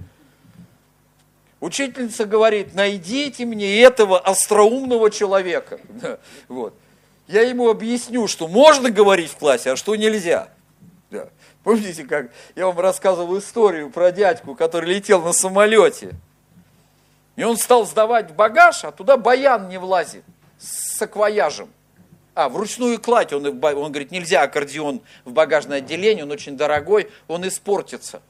[1.59, 5.79] Учительница говорит, найдите мне этого остроумного человека.
[6.47, 6.73] Вот
[7.31, 10.49] я ему объясню, что можно говорить в классе, а что нельзя.
[11.09, 11.29] Да.
[11.63, 16.11] Помните, как я вам рассказывал историю про дядьку, который летел на самолете?
[17.35, 20.23] И он стал сдавать багаж, а туда баян не влазит
[20.57, 21.69] с акваяжем.
[22.33, 27.47] А, вручную кладь, он, он говорит, нельзя аккордеон в багажное отделение, он очень дорогой, он
[27.47, 28.21] испортится.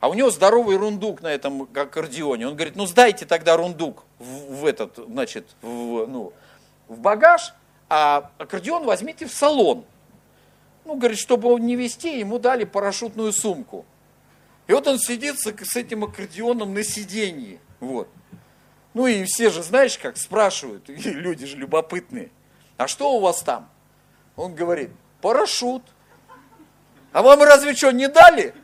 [0.00, 2.48] А у него здоровый рундук на этом аккордеоне.
[2.48, 6.32] Он говорит, ну сдайте тогда рундук в, в этот, значит, в, ну,
[6.88, 7.54] в багаж,
[7.88, 9.84] а аккордеон возьмите в салон.
[10.84, 13.84] Ну, говорит, чтобы его не вести, ему дали парашютную сумку.
[14.66, 17.60] И вот он сидит с, этим аккордеоном на сиденье.
[17.80, 18.08] Вот.
[18.94, 22.30] Ну и все же, знаешь, как спрашивают, люди же любопытные,
[22.76, 23.68] а что у вас там?
[24.36, 25.82] Он говорит, парашют.
[27.12, 28.54] А вам разве что не дали?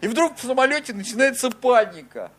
[0.00, 2.30] И вдруг в самолете начинается паника.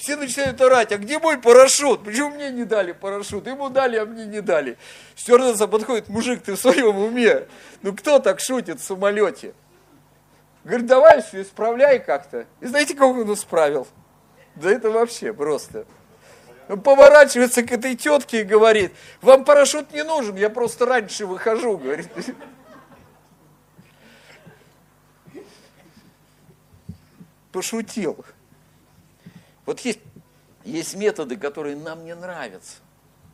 [0.00, 2.02] Все начинают орать, а где мой парашют?
[2.04, 3.46] Почему мне не дали парашют?
[3.46, 4.78] Ему дали, а мне не дали.
[5.14, 7.46] Стюардесса подходит, мужик, ты в своем уме?
[7.82, 9.52] Ну кто так шутит в самолете?
[10.64, 12.46] Говорит, давай все исправляй как-то.
[12.62, 13.86] И знаете, как он исправил?
[14.54, 15.84] Да это вообще просто.
[16.70, 21.76] Он поворачивается к этой тетке и говорит, вам парашют не нужен, я просто раньше выхожу,
[21.76, 22.08] говорит.
[27.52, 28.24] Пошутил.
[29.70, 30.00] Вот есть,
[30.64, 32.78] есть методы, которые нам не нравятся.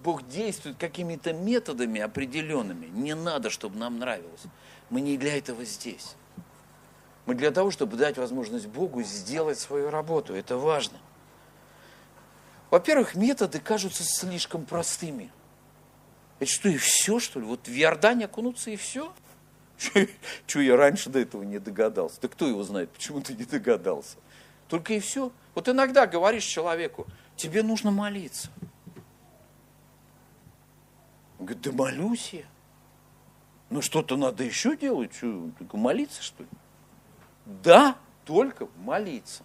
[0.03, 2.89] Бог действует какими-то методами определенными.
[2.89, 4.43] Не надо, чтобы нам нравилось.
[4.91, 6.15] Мы не для этого здесь.
[7.25, 10.35] Мы для того, чтобы дать возможность Богу сделать свою работу.
[10.35, 10.99] Это важно.
[12.71, 15.33] Во-первых, методы кажутся слишком простыми.
[16.39, 17.47] Это что, и все, что ли?
[17.47, 19.11] Вот в Иордане окунуться и все?
[20.47, 22.21] Чего я раньше до этого не догадался?
[22.21, 24.19] Да кто его знает, почему ты не догадался?
[24.69, 25.33] Только и все.
[25.57, 28.51] Вот иногда говоришь человеку, тебе нужно молиться.
[31.39, 32.45] Он говорит, да молюсь я.
[33.71, 36.49] Ну что-то надо еще делать, что, только молиться что ли?
[37.47, 39.45] Да, только молиться.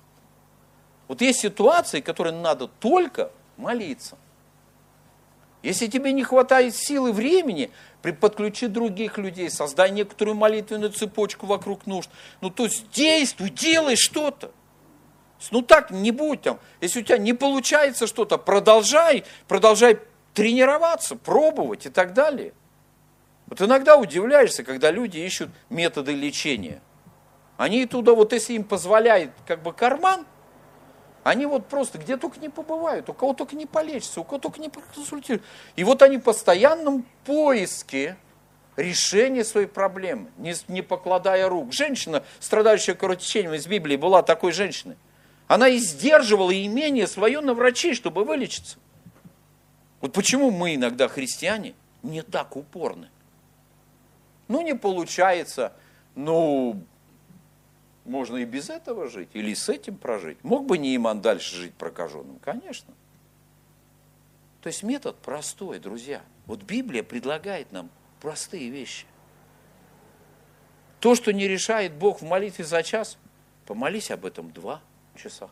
[1.07, 4.17] Вот есть ситуации, которые надо только молиться.
[5.63, 7.71] Если тебе не хватает силы времени,
[8.19, 12.09] подключи других людей, создай некоторую молитвенную цепочку вокруг нужд.
[12.41, 14.51] Ну, то есть действуй, делай что-то.
[15.49, 16.59] Ну так не будь там.
[16.81, 19.99] Если у тебя не получается что-то, продолжай, продолжай
[20.33, 22.53] тренироваться, пробовать и так далее.
[23.47, 26.81] Вот иногда удивляешься, когда люди ищут методы лечения.
[27.57, 30.25] Они туда, вот если им позволяет как бы карман,
[31.23, 34.59] они вот просто где только не побывают, у кого только не полечатся, у кого только
[34.59, 35.43] не проконсультируют.
[35.75, 38.17] И вот они в постоянном поиске
[38.77, 41.73] решения своей проблемы, не, не покладая рук.
[41.73, 44.97] Женщина, страдающая кровотечением из Библии, была такой женщиной.
[45.51, 48.77] Она и сдерживала имение свое на врачей, чтобы вылечиться.
[49.99, 53.09] Вот почему мы иногда, христиане, не так упорны.
[54.47, 55.73] Ну, не получается,
[56.15, 56.81] ну,
[58.05, 60.41] можно и без этого жить, или с этим прожить.
[60.41, 62.39] Мог бы Нейман дальше жить прокаженным?
[62.39, 62.93] Конечно.
[64.61, 66.21] То есть метод простой, друзья.
[66.45, 67.89] Вот Библия предлагает нам
[68.21, 69.05] простые вещи.
[71.01, 73.17] То, что не решает Бог в молитве за час,
[73.65, 74.81] помолись об этом два
[75.15, 75.49] часа.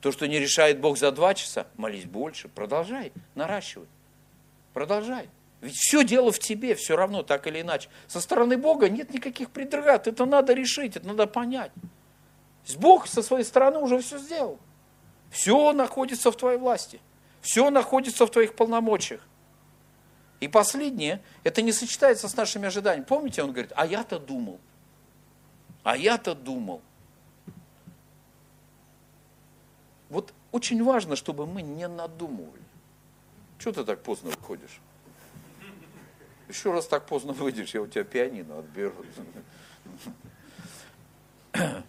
[0.00, 3.88] То, что не решает Бог за два часа, молись больше, продолжай, наращивай,
[4.72, 5.28] продолжай.
[5.60, 7.88] Ведь все дело в тебе, все равно, так или иначе.
[8.06, 11.72] Со стороны Бога нет никаких предрогат, это надо решить, это надо понять.
[12.76, 14.58] Бог со своей стороны уже все сделал.
[15.30, 17.00] Все находится в твоей власти,
[17.40, 19.20] все находится в твоих полномочиях.
[20.40, 23.04] И последнее, это не сочетается с нашими ожиданиями.
[23.04, 24.60] Помните, он говорит, а я-то думал,
[25.82, 26.82] а я-то думал.
[30.14, 32.62] Вот очень важно, чтобы мы не надумывали.
[33.58, 34.80] Чего ты так поздно выходишь?
[36.48, 38.94] Еще раз так поздно выйдешь, я у тебя пианино отберу.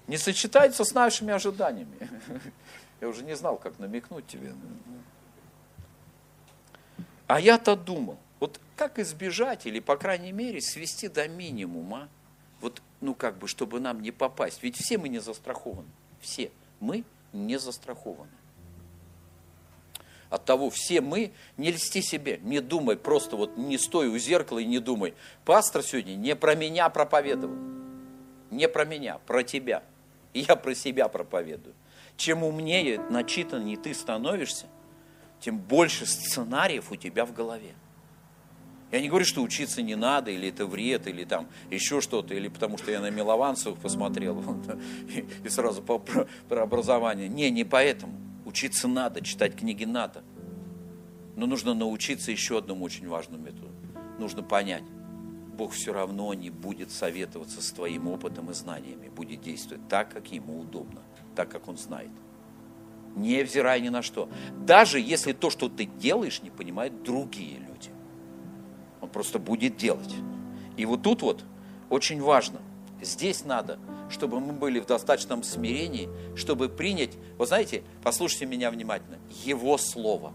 [0.08, 1.96] Не сочетается с нашими ожиданиями.
[3.00, 4.56] Я уже не знал, как намекнуть тебе.
[7.28, 12.10] А я-то думал, вот как избежать или, по крайней мере, свести до минимума,
[12.60, 14.64] вот, ну, как бы, чтобы нам не попасть.
[14.64, 15.90] Ведь все мы не застрахованы.
[16.22, 17.04] Все мы
[17.36, 18.32] не застрахованы.
[20.30, 24.60] От того все мы, не льсти себе, не думай, просто вот не стой у зеркала
[24.60, 25.14] и не думай.
[25.46, 27.56] Пастор сегодня не про меня проповедовал,
[28.50, 29.84] не про меня, про тебя.
[30.34, 31.76] И я про себя проповедую.
[32.18, 34.66] Чем умнее, начитаннее ты становишься,
[35.40, 37.74] тем больше сценариев у тебя в голове.
[38.92, 42.48] Я не говорю, что учиться не надо, или это вред, или там еще что-то, или
[42.48, 44.42] потому что я на Милованцевых посмотрел
[45.44, 46.00] и сразу про,
[46.48, 47.28] про образование.
[47.28, 48.14] Не, не поэтому.
[48.46, 50.24] Учиться надо, читать книги надо.
[51.36, 53.72] Но нужно научиться еще одному очень важному методу.
[54.20, 54.84] Нужно понять,
[55.56, 60.32] Бог все равно не будет советоваться с твоим опытом и знаниями, будет действовать так, как
[60.32, 61.02] ему удобно,
[61.36, 62.12] так, как он знает.
[63.16, 64.30] Не взирая ни на что.
[64.66, 67.65] Даже если то, что ты делаешь, не понимают другие люди.
[69.16, 70.14] Просто будет делать.
[70.78, 71.44] И вот тут вот
[71.90, 72.60] очень важно,
[73.02, 79.18] здесь надо– чтобы мы были в достаточном смирении, чтобы принять, вот знаете, послушайте меня внимательно,
[79.44, 80.32] Его Слово.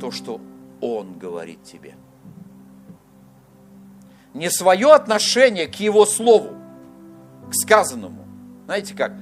[0.00, 0.40] То, что
[0.80, 1.94] Он говорит тебе.
[4.32, 6.54] Не свое отношение к Его Слову,
[7.50, 8.24] к сказанному.
[8.64, 9.12] Знаете как?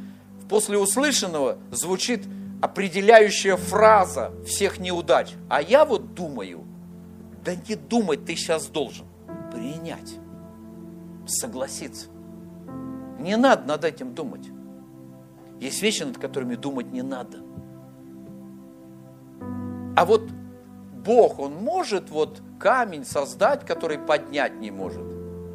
[0.49, 2.25] После услышанного звучит
[2.63, 5.31] определяющая фраза всех неудач.
[5.49, 6.65] А я вот думаю,
[7.49, 9.07] да не думать ты сейчас должен.
[9.51, 10.19] Принять.
[11.27, 12.09] Согласиться.
[13.19, 14.51] Не надо над этим думать.
[15.59, 17.39] Есть вещи, над которыми думать не надо.
[19.97, 20.31] А вот
[20.93, 25.07] Бог, Он может вот камень создать, который поднять не может.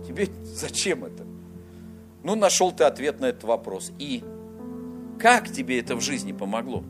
[0.07, 1.23] Тебе зачем это?
[2.23, 3.91] Ну, нашел ты ответ на этот вопрос.
[3.99, 4.23] И
[5.19, 6.83] как тебе это в жизни помогло?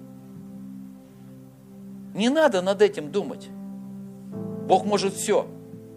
[2.13, 3.49] Не надо над этим думать.
[4.67, 5.47] Бог может все.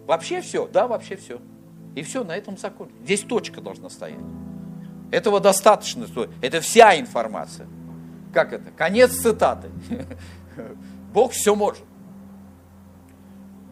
[0.05, 1.39] Вообще все, да, вообще все.
[1.95, 2.91] И все, на этом законе.
[3.03, 4.19] Здесь точка должна стоять.
[5.11, 6.05] Этого достаточно.
[6.41, 7.67] Это вся информация.
[8.33, 8.71] Как это?
[8.71, 9.69] Конец цитаты.
[11.13, 11.83] Бог все может.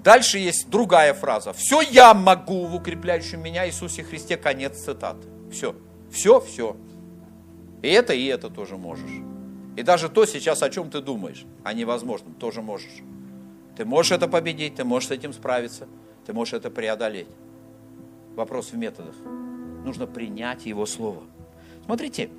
[0.04, 1.52] Дальше есть другая фраза.
[1.54, 4.38] Все я могу в укрепляющем меня Иисусе Христе.
[4.38, 5.28] Конец цитаты.
[5.52, 5.76] Все.
[6.12, 6.78] Все, все.
[7.82, 9.12] И это, и это тоже можешь.
[9.76, 13.02] И даже то сейчас, о чем ты думаешь, о невозможном, тоже можешь.
[13.76, 15.88] Ты можешь это победить, ты можешь с этим справиться,
[16.26, 17.28] ты можешь это преодолеть.
[18.36, 19.16] Вопрос в методах.
[19.84, 21.24] Нужно принять Его Слово.
[21.86, 22.30] Смотрите,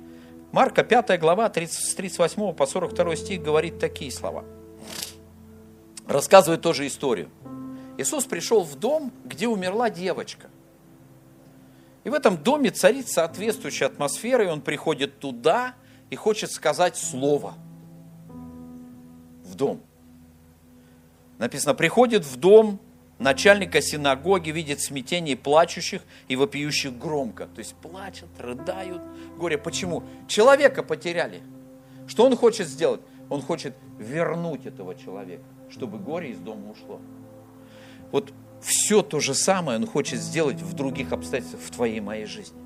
[0.51, 4.43] Марка 5 глава 30, с 38 по 42 стих говорит такие слова.
[6.07, 7.29] Рассказывает тоже историю.
[7.97, 10.47] Иисус пришел в дом, где умерла девочка.
[12.03, 15.75] И в этом доме царит соответствующая атмосфера, и он приходит туда
[16.09, 17.55] и хочет сказать слово
[19.43, 19.81] в дом.
[21.37, 22.79] Написано, приходит в дом
[23.19, 27.47] начальника синагоги, видит смятение плачущих и вопиющих громко.
[27.47, 29.01] То есть плачут, рыдают,
[29.37, 29.57] горе.
[29.57, 30.03] Почему?
[30.27, 31.41] Человека потеряли.
[32.07, 33.01] Что он хочет сделать?
[33.29, 37.01] Он хочет вернуть этого человека, чтобы горе из дома ушло.
[38.11, 42.57] Вот все то же самое он хочет сделать в других обстоятельствах в твоей моей жизни.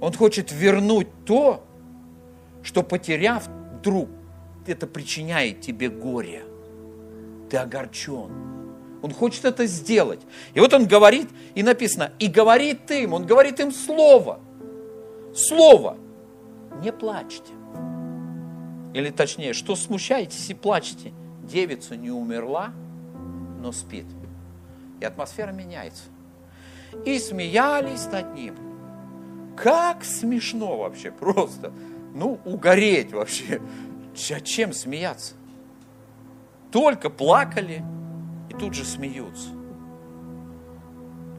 [0.00, 1.64] Он хочет вернуть то,
[2.62, 3.48] что потеряв
[3.82, 4.08] друг,
[4.66, 6.44] это причиняет тебе горе.
[7.50, 8.48] Ты огорчен.
[9.02, 10.20] Он хочет это сделать.
[10.54, 14.40] И вот он говорит, и написано, и говорит им, он говорит им слово.
[15.34, 15.96] Слово.
[16.82, 17.52] Не плачьте.
[18.94, 21.12] Или точнее, что смущаетесь и плачете?
[21.44, 22.72] Девица не умерла,
[23.60, 24.06] но спит.
[25.00, 26.04] И атмосфера меняется.
[27.04, 28.54] И смеялись над ним.
[29.56, 31.72] Как смешно вообще, просто.
[32.14, 33.60] Ну, угореть вообще.
[34.14, 35.34] Чем смеяться?
[36.70, 37.82] Только плакали
[38.50, 39.48] и тут же смеются.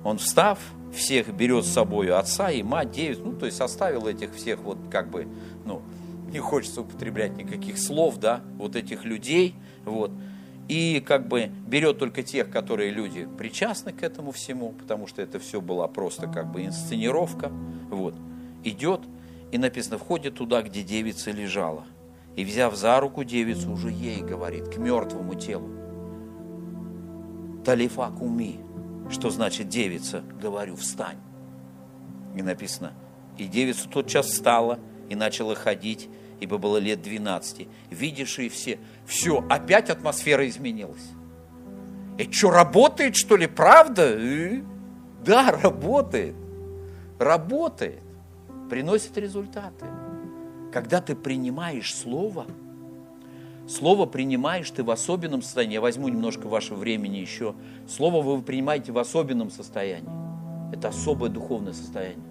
[0.04, 0.60] Он, встав,
[0.94, 4.78] всех берет с собой отца и мать, девять, ну, то есть оставил этих всех вот
[4.90, 5.28] как бы,
[5.66, 5.82] ну,
[6.32, 9.56] не хочется употреблять никаких слов, да, вот этих людей,
[9.86, 10.12] вот,
[10.68, 15.40] и как бы берет только тех, которые люди причастны к этому всему, потому что это
[15.40, 17.52] все была просто как бы инсценировка,
[17.90, 18.16] вот,
[18.64, 19.02] идет,
[19.52, 21.86] и написано, входит туда, где девица лежала,
[22.40, 25.70] и взяв за руку девицу, уже ей говорит, к мертвому телу,
[27.66, 28.62] Талифа куми,
[29.10, 31.18] что значит девица, говорю, встань.
[32.38, 32.94] И написано,
[33.38, 34.80] и девица тотчас встала
[35.10, 36.08] и начала ходить,
[36.40, 37.68] ибо было лет 12.
[37.90, 41.10] Видевшие все, все, опять атмосфера изменилась.
[42.18, 44.18] И что, работает, что ли, правда?
[44.18, 44.64] И,
[45.26, 46.36] да, работает.
[47.20, 48.00] Работает.
[48.70, 49.99] Приносит результаты.
[50.72, 52.46] Когда ты принимаешь Слово,
[53.70, 55.76] Слово принимаешь ты в особенном состоянии.
[55.76, 57.54] Я возьму немножко вашего времени еще.
[57.88, 60.10] Слово вы принимаете в особенном состоянии.
[60.74, 62.26] Это особое духовное состояние.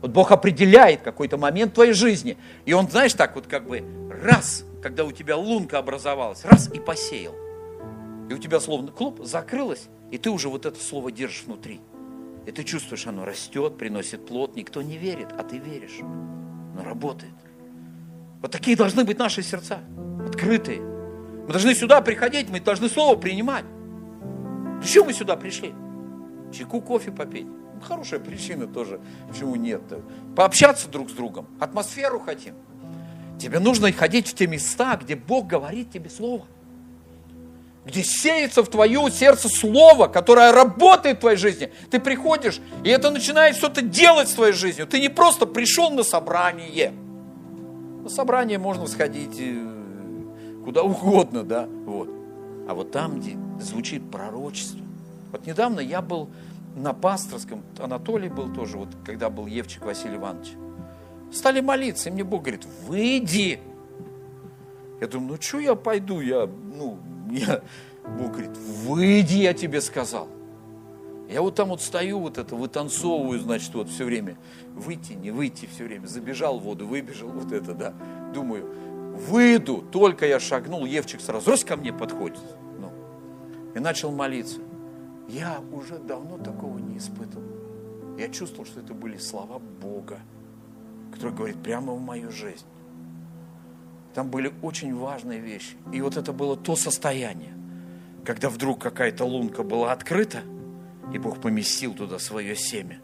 [0.00, 2.38] Вот Бог определяет какой-то момент твоей жизни.
[2.64, 3.84] И Он, знаешь, так вот как бы
[4.22, 7.34] раз, когда у тебя лунка образовалась, раз и посеял.
[8.30, 11.80] И у тебя словно клуб закрылось, и ты уже вот это слово держишь внутри.
[12.46, 14.56] И ты чувствуешь, оно растет, приносит плод.
[14.56, 16.00] Никто не верит, а ты веришь.
[16.00, 17.34] Оно работает.
[18.42, 19.78] Вот такие должны быть наши сердца,
[20.26, 20.80] открытые.
[20.80, 23.64] Мы должны сюда приходить, мы должны слово принимать.
[24.82, 25.72] Почему мы сюда пришли?
[26.52, 27.46] Чайку, кофе попить
[27.82, 29.82] хорошая причина тоже, почему нет.
[30.36, 32.54] Пообщаться друг с другом, атмосферу хотим.
[33.38, 36.46] Тебе нужно ходить в те места, где Бог говорит тебе Слово.
[37.84, 41.72] Где сеется в твое сердце Слово, которое работает в твоей жизни.
[41.90, 44.86] Ты приходишь, и это начинает что-то делать с твоей жизнью.
[44.86, 46.92] Ты не просто пришел на собрание.
[48.02, 49.64] На собрание можно сходить э,
[50.64, 52.10] куда угодно, да, вот.
[52.68, 54.80] А вот там, где звучит пророчество.
[55.30, 56.28] Вот недавно я был
[56.74, 60.54] на пасторском, Анатолий был тоже, вот когда был Евчик Василий Иванович,
[61.32, 63.60] стали молиться, и мне Бог говорит, выйди.
[65.00, 66.98] Я думаю, ну что я пойду, я, ну,
[67.30, 67.62] я,
[68.18, 70.28] Бог говорит, выйди, я тебе сказал.
[71.32, 74.36] Я вот там вот стою, вот это, вытанцовываю, значит, вот все время,
[74.74, 77.94] выйти, не выйти все время, забежал в воду, выбежал, вот это, да.
[78.34, 78.70] Думаю,
[79.12, 82.40] Выйду, только я шагнул, Евчик сразу раз ко мне подходит.
[82.78, 82.90] Ну,
[83.74, 84.58] и начал молиться.
[85.28, 87.44] Я уже давно такого не испытывал.
[88.18, 90.18] Я чувствовал, что это были слова Бога,
[91.12, 92.64] который говорит прямо в мою жизнь.
[94.14, 95.76] Там были очень важные вещи.
[95.92, 97.54] И вот это было то состояние,
[98.24, 100.42] когда вдруг какая-то лунка была открыта,
[101.12, 103.00] и Бог поместил туда свое семя.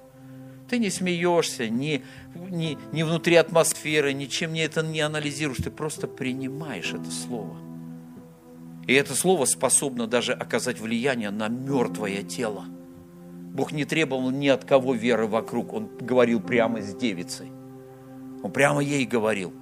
[0.69, 2.03] Ты не смеешься, не,
[2.35, 7.57] не, не внутри атмосферы, ничем не это не анализируешь, ты просто принимаешь это слово.
[8.87, 12.65] И это слово способно даже оказать влияние на мертвое тело.
[13.53, 17.51] Бог не требовал ни от кого веры вокруг, Он говорил прямо с девицей.
[18.43, 19.53] Он прямо ей говорил.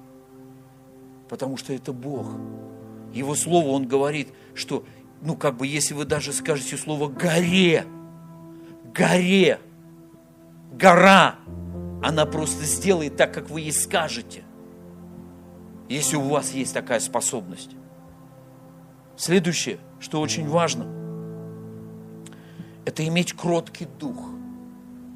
[1.29, 2.27] Потому что это Бог.
[3.13, 4.85] Его слово, Он говорит, что,
[5.21, 7.85] ну, как бы, если вы даже скажете слово «горе»,
[8.97, 9.59] «горе»,
[10.73, 11.35] «гора»,
[12.03, 14.43] она просто сделает так, как вы ей скажете.
[15.89, 17.71] Если у вас есть такая способность.
[19.15, 20.85] Следующее, что очень важно,
[22.85, 24.29] это иметь кроткий дух.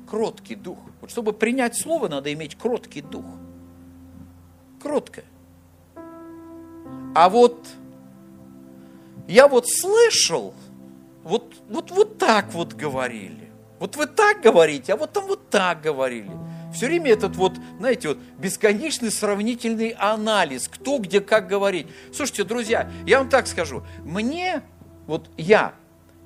[0.09, 0.79] Кроткий дух.
[0.99, 3.25] Вот чтобы принять слово, надо иметь кроткий дух.
[4.82, 5.25] Кроткое.
[7.15, 7.67] А вот
[9.27, 10.53] я вот слышал,
[11.23, 13.40] вот, вот, вот так вот говорили.
[13.82, 16.29] Вот вы так говорите, а вот там вот так говорили.
[16.71, 21.88] Все время этот вот, знаете, вот бесконечный сравнительный анализ, кто где как говорить.
[22.13, 24.61] Слушайте, друзья, я вам так скажу, мне,
[25.07, 25.73] вот я,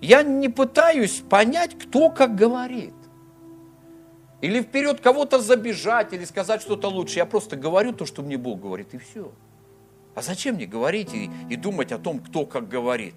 [0.02, 2.94] я не пытаюсь понять, кто как говорит.
[4.42, 7.20] Или вперед кого-то забежать, или сказать что-то лучше.
[7.20, 9.32] Я просто говорю то, что мне Бог говорит, и все.
[10.14, 13.16] А зачем мне говорить и, и думать о том, кто как говорит?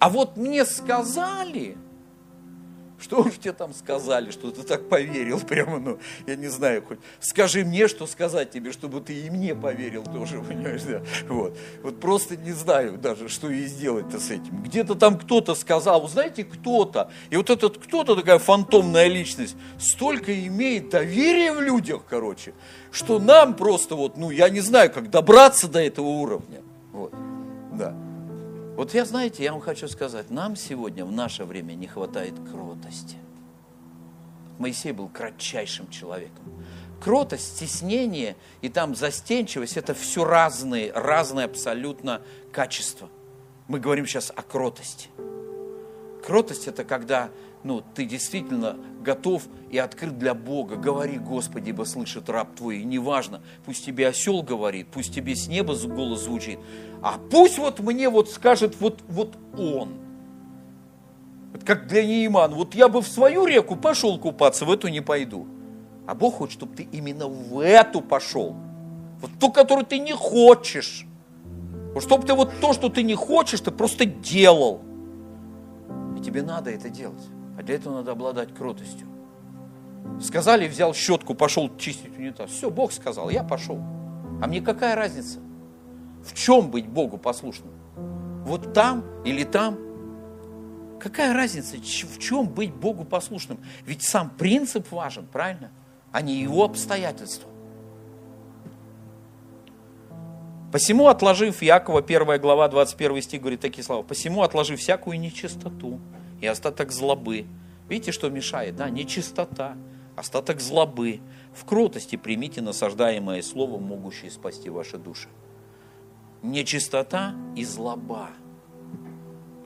[0.00, 1.76] А вот мне сказали,
[3.02, 6.98] что уж тебе там сказали, что ты так поверил прямо, ну, я не знаю, хоть
[7.20, 11.58] скажи мне, что сказать тебе, чтобы ты и мне поверил тоже, понимаешь, да, вот.
[11.82, 14.62] Вот просто не знаю даже, что и сделать-то с этим.
[14.62, 20.90] Где-то там кто-то сказал, знаете, кто-то, и вот этот кто-то, такая фантомная личность, столько имеет
[20.90, 22.54] доверия в людях, короче,
[22.92, 27.12] что нам просто вот, ну, я не знаю, как добраться до этого уровня, вот,
[27.72, 27.94] да.
[28.82, 33.16] Вот я, знаете, я вам хочу сказать, нам сегодня в наше время не хватает кротости.
[34.58, 36.44] Моисей был кратчайшим человеком.
[37.00, 43.08] Кротость, стеснение и там застенчивость– это все разные, разные абсолютно качества.
[43.68, 45.10] Мы говорим сейчас о кротости.
[46.26, 47.30] Кротость– это когда
[47.62, 50.76] ну, ты действительно готов и открыт для Бога.
[50.76, 52.78] Говори, Господи, ибо слышит раб твой.
[52.78, 56.58] И неважно, пусть тебе осел говорит, пусть тебе с неба голос звучит,
[57.02, 59.94] а пусть вот мне вот скажет вот, вот он.
[61.52, 62.54] Вот как для Неймана.
[62.54, 65.46] Вот я бы в свою реку пошел купаться, в эту не пойду.
[66.06, 68.56] А Бог хочет, чтобы ты именно в эту пошел.
[69.20, 71.06] Вот ту, которую ты не хочешь.
[71.94, 74.80] Вот чтобы ты вот то, что ты не хочешь, ты просто делал.
[76.18, 77.22] И тебе надо это делать.
[77.62, 79.06] А для этого надо обладать кротостью.
[80.20, 82.50] Сказали, взял щетку, пошел чистить унитаз.
[82.50, 83.78] Все, Бог сказал, я пошел.
[84.42, 85.38] А мне какая разница?
[86.24, 87.72] В чем быть Богу послушным?
[88.44, 89.78] Вот там или там?
[90.98, 93.58] Какая разница, в чем быть Богу послушным?
[93.86, 95.70] Ведь сам принцип важен, правильно?
[96.10, 97.48] А не его обстоятельства.
[100.72, 104.02] Посему, отложив, Якова, 1 глава, 21 стих, говорит такие слова.
[104.02, 106.00] Посему, отложив всякую нечистоту,
[106.42, 107.46] и остаток злобы.
[107.88, 108.76] Видите, что мешает?
[108.76, 109.76] Да, нечистота,
[110.16, 111.20] остаток злобы.
[111.54, 115.28] В кротости примите насаждаемое слово, могущее спасти ваши души.
[116.42, 118.30] Нечистота и злоба.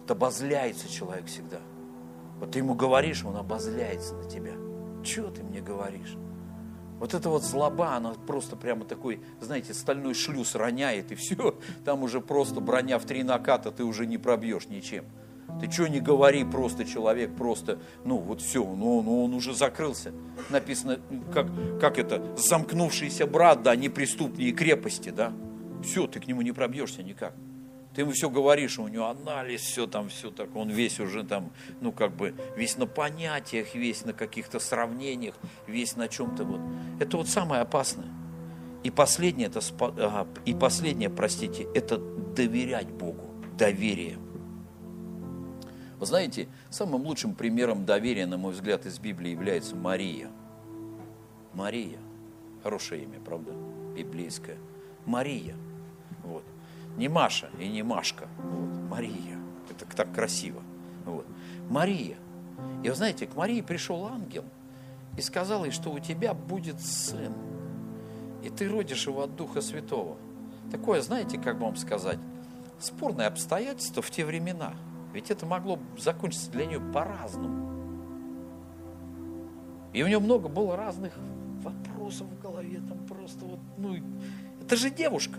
[0.05, 1.61] Это обозляется человек всегда.
[2.39, 4.53] Вот ты ему говоришь, он обозляется на тебя.
[5.03, 6.17] Чего ты мне говоришь?
[6.99, 12.03] Вот эта вот злоба, она просто прямо такой, знаете, стальной шлюз роняет, и все, там
[12.03, 15.07] уже просто броня в три наката, ты уже не пробьешь ничем.
[15.61, 20.13] Ты что не говори, просто человек, просто, ну вот все, ну, ну он уже закрылся.
[20.51, 21.01] Написано,
[21.33, 21.47] как,
[21.81, 25.33] как это, замкнувшийся брат, да, неприступнее крепости, да.
[25.83, 27.35] Все, ты к нему не пробьешься никак.
[27.95, 31.51] Ты ему все говоришь, у него анализ, все там, все так, он весь уже там,
[31.81, 35.35] ну как бы, весь на понятиях, весь на каких-то сравнениях,
[35.67, 36.61] весь на чем-то вот.
[37.01, 38.09] Это вот самое опасное.
[38.85, 39.61] И последнее, это,
[40.45, 44.19] и последнее, простите, это доверять Богу, доверие.
[45.99, 50.29] Вы знаете, самым лучшим примером доверия, на мой взгляд, из Библии является Мария.
[51.55, 51.99] Мария.
[52.63, 53.53] Хорошее имя, правда?
[53.97, 54.59] Библейское.
[55.07, 55.57] Мария.
[56.23, 56.45] Вот.
[56.97, 58.29] Не Маша и не Машка.
[58.39, 58.91] Вот.
[58.91, 59.39] Мария.
[59.71, 60.63] Это так красиво.
[61.07, 61.27] Вот.
[61.71, 62.17] Мария.
[62.83, 64.45] И вы знаете, к Марии пришел ангел
[65.17, 67.33] и сказал ей, что у тебя будет сын.
[68.43, 70.17] И ты родишь его от Духа Святого.
[70.71, 72.19] такое, знаете, как вам сказать,
[72.79, 74.75] спорное обстоятельство в те времена.
[75.17, 77.73] Ведь это могло закончиться для нее по-разному.
[79.95, 81.15] И у нее много было разных
[81.63, 83.97] вопросов в голове, там просто вот, ну,
[84.61, 85.39] это же девушка.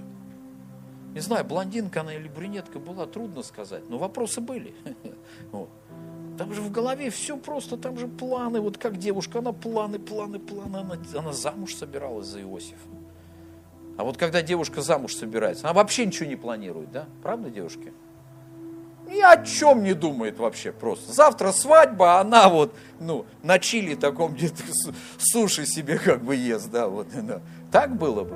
[1.14, 4.74] Не знаю, блондинка она или брюнетка была, трудно сказать, но вопросы были.
[6.40, 10.40] Там же в голове все просто, там же планы, вот как девушка, она планы, планы,
[10.40, 12.90] планы, она, она замуж собиралась за Иосифа.
[13.98, 17.08] А вот когда девушка замуж собирается, она вообще ничего не планирует, да?
[17.22, 17.92] Правда, девушки?
[19.08, 21.14] Ни о чем не думает вообще просто.
[21.14, 24.64] Завтра свадьба, а она вот, ну, на чили таком где-то
[25.18, 27.42] суши себе как бы ест, да, вот, да.
[27.72, 28.36] Так было бы.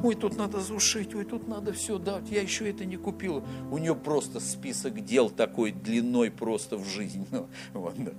[0.00, 3.42] Ой, тут надо сушить, ой, тут надо все, да, я еще это не купила.
[3.70, 7.26] У нее просто список дел такой длиной просто в жизнь.
[7.32, 8.12] Ну, вот, да.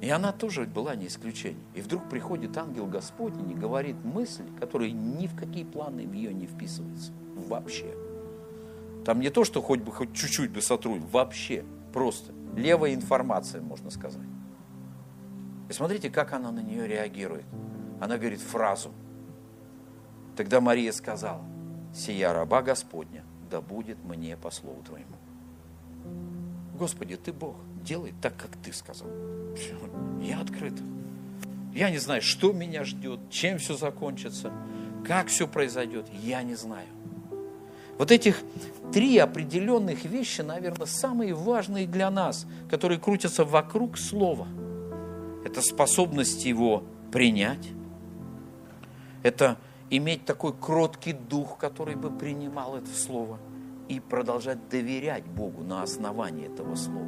[0.00, 1.62] И она тоже была не исключение.
[1.74, 6.32] И вдруг приходит ангел Господень и говорит мысль, которая ни в какие планы в ее
[6.32, 7.12] не вписывается.
[7.36, 7.94] Вообще.
[9.04, 11.64] Там не то, что хоть бы хоть чуть-чуть бы сотрудничал, вообще.
[11.92, 12.32] Просто.
[12.56, 14.26] Левая информация, можно сказать.
[15.68, 17.44] И смотрите, как она на нее реагирует.
[18.00, 18.90] Она говорит фразу–
[20.40, 21.44] Тогда Мария сказала,
[21.94, 25.16] «Сия раба Господня, да будет мне по слову Твоему».
[26.78, 29.08] Господи, Ты Бог, делай так, как Ты сказал.
[30.22, 30.80] Я открыт.
[31.74, 34.50] Я не знаю, что меня ждет, чем все закончится,
[35.06, 36.86] как все произойдет, я не знаю.
[38.00, 38.40] Вот этих
[38.94, 44.48] три определенных вещи, наверное, самые важные для нас, которые крутятся вокруг слова.
[45.44, 46.82] Это способность его
[47.12, 47.68] принять,
[49.22, 49.58] это
[49.90, 53.38] иметь такой кроткий дух, который бы принимал это слово
[53.86, 57.04] и продолжать доверять Богу на основании этого слова.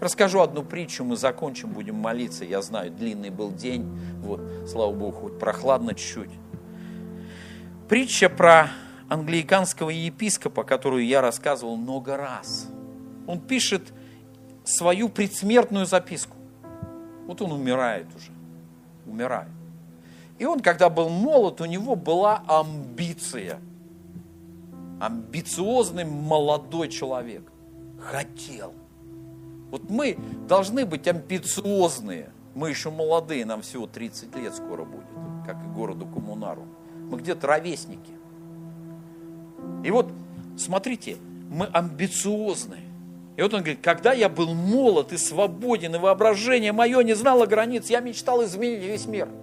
[0.00, 2.44] Расскажу одну притчу, мы закончим, будем молиться.
[2.44, 6.32] Я знаю, длинный был день, вот, слава Богу, хоть прохладно чуть-чуть.
[7.88, 8.68] Притча про
[9.08, 12.68] англиканского епископа, которую я рассказывал много раз.
[13.26, 13.92] Он пишет
[14.64, 16.36] свою предсмертную записку.
[17.26, 18.32] Вот он умирает уже,
[19.06, 19.48] умирает.
[20.38, 23.60] И он, когда был молод, у него была амбиция.
[25.00, 27.42] Амбициозный молодой человек.
[28.00, 28.72] Хотел.
[29.70, 30.16] Вот мы
[30.48, 32.30] должны быть амбициозные.
[32.54, 35.06] Мы еще молодые, нам всего 30 лет скоро будет,
[35.44, 36.64] как и городу Коммунару.
[37.10, 38.17] Мы где-то ровесники.
[39.84, 40.10] И вот,
[40.56, 41.16] смотрите,
[41.50, 42.82] мы амбициозные.
[43.36, 47.46] И вот он говорит, когда я был молод и свободен, и воображение мое не знало
[47.46, 49.28] границ, я мечтал изменить весь мир–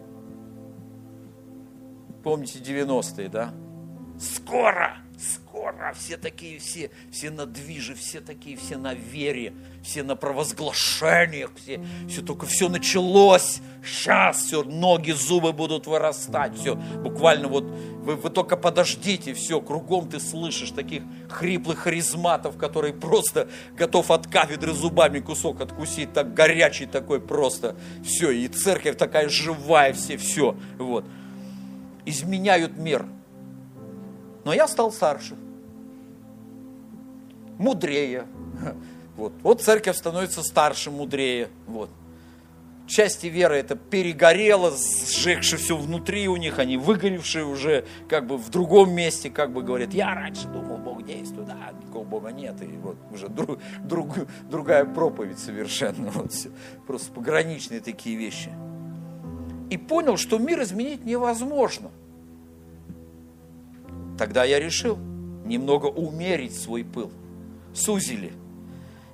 [2.25, 3.53] Помните 90-е, да?
[4.19, 9.53] Скоро, скоро, все такие, все, все на движе, все такие, все на вере,
[9.83, 16.75] все на провозглашениях, все, все только все началось, сейчас все, ноги, зубы будут вырастать, все,
[16.75, 23.49] буквально вот, вы, вы только подождите, все, кругом ты слышишь таких хриплых харизматов, которые просто
[23.75, 29.93] готов от кафедры зубами кусок откусить, так горячий такой просто, все, и церковь такая живая,
[29.93, 31.05] все, все, вот.
[32.07, 33.07] Изменяют мир.
[34.45, 35.35] Но я стал старше,
[37.57, 38.25] мудрее.
[39.17, 41.47] Вот, вот церковь становится старше, мудрее.
[41.67, 41.89] Вот.
[42.85, 48.49] Части веры это перегорело, сжегши все внутри у них, они выгоревшие уже как бы в
[48.49, 52.67] другом месте, как бы говорят, я раньше думал, Бог действует, да, никакого Бога нет, и
[52.77, 54.15] вот уже друг, друг,
[54.49, 56.49] другая проповедь совершенно, вот все.
[56.85, 58.51] просто пограничные такие вещи
[59.69, 61.89] и понял, что мир изменить невозможно.
[64.17, 64.97] Тогда я решил
[65.45, 67.11] немного умерить свой пыл.
[67.73, 68.33] Сузили.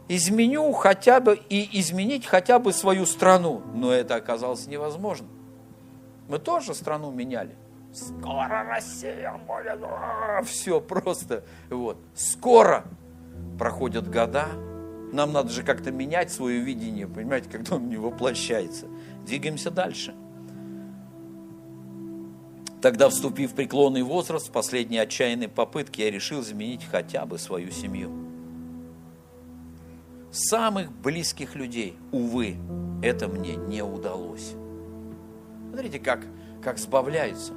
[0.07, 3.61] Изменю хотя бы и изменить хотя бы свою страну.
[3.73, 5.27] Но это оказалось невозможно.
[6.27, 7.55] Мы тоже страну меняли.
[7.93, 10.47] Скоро Россия будет.
[10.47, 11.43] Все просто.
[11.69, 11.97] Вот.
[12.13, 12.85] Скоро
[13.57, 14.47] проходят года.
[15.11, 18.87] Нам надо же как-то менять свое видение, понимаете, когда он не воплощается.
[19.25, 20.15] Двигаемся дальше.
[22.81, 27.69] Тогда, вступив в преклонный возраст, в последние отчаянные попытки, я решил изменить хотя бы свою
[27.69, 28.11] семью.
[30.31, 32.55] Самых близких людей, увы,
[33.03, 34.53] это мне не удалось.
[35.69, 36.25] Смотрите, как,
[36.63, 37.53] как сбавляются.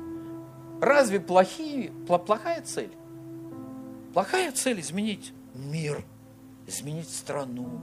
[0.83, 2.93] Разве плохие, плохая цель?
[4.13, 6.05] Плохая цель изменить мир,
[6.67, 7.81] изменить страну,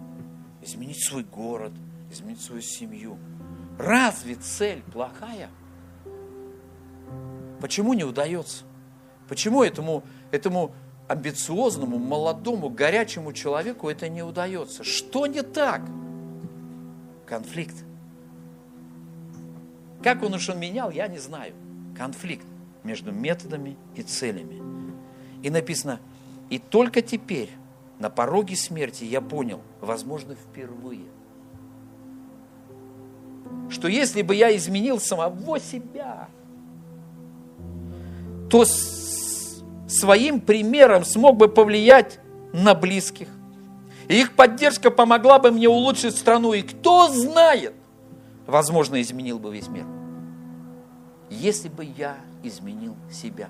[0.61, 1.71] изменить свой город,
[2.11, 3.17] изменить свою семью.
[3.79, 5.49] Разве цель плохая?
[7.61, 8.63] Почему не удается?
[9.27, 10.73] Почему этому, этому
[11.07, 14.83] амбициозному, молодому, горячему человеку это не удается?
[14.83, 15.81] Что не так?
[17.25, 17.75] Конфликт.
[20.03, 21.53] Как он уж он менял, я не знаю.
[21.97, 22.45] Конфликт.
[22.83, 24.61] между методами и целями.
[25.43, 25.99] И написано,
[26.49, 27.49] и только теперь,
[27.99, 31.05] на пороге смерти, я понял, возможно, впервые,
[33.69, 36.27] что если бы я изменил самого себя,
[38.51, 38.65] то
[39.87, 42.19] своим примером смог бы повлиять
[42.51, 43.29] на близких.
[44.09, 46.51] И их поддержка помогла бы мне улучшить страну.
[46.51, 47.73] И кто знает,
[48.45, 49.85] возможно, изменил бы весь мир.
[51.29, 53.47] Если бы я изменил себя.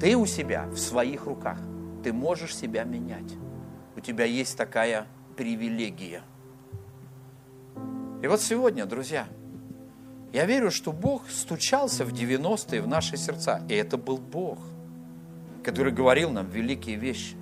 [0.00, 1.58] Ты у себя в своих руках.
[2.02, 3.32] Ты можешь себя менять.
[3.96, 6.22] У тебя есть такая привилегия.
[8.22, 9.28] И вот сегодня, друзья,
[10.34, 13.62] я верю, что Бог стучался в 90-е в наши сердца.
[13.68, 14.58] И это был Бог,
[15.62, 17.36] который говорил нам великие вещи.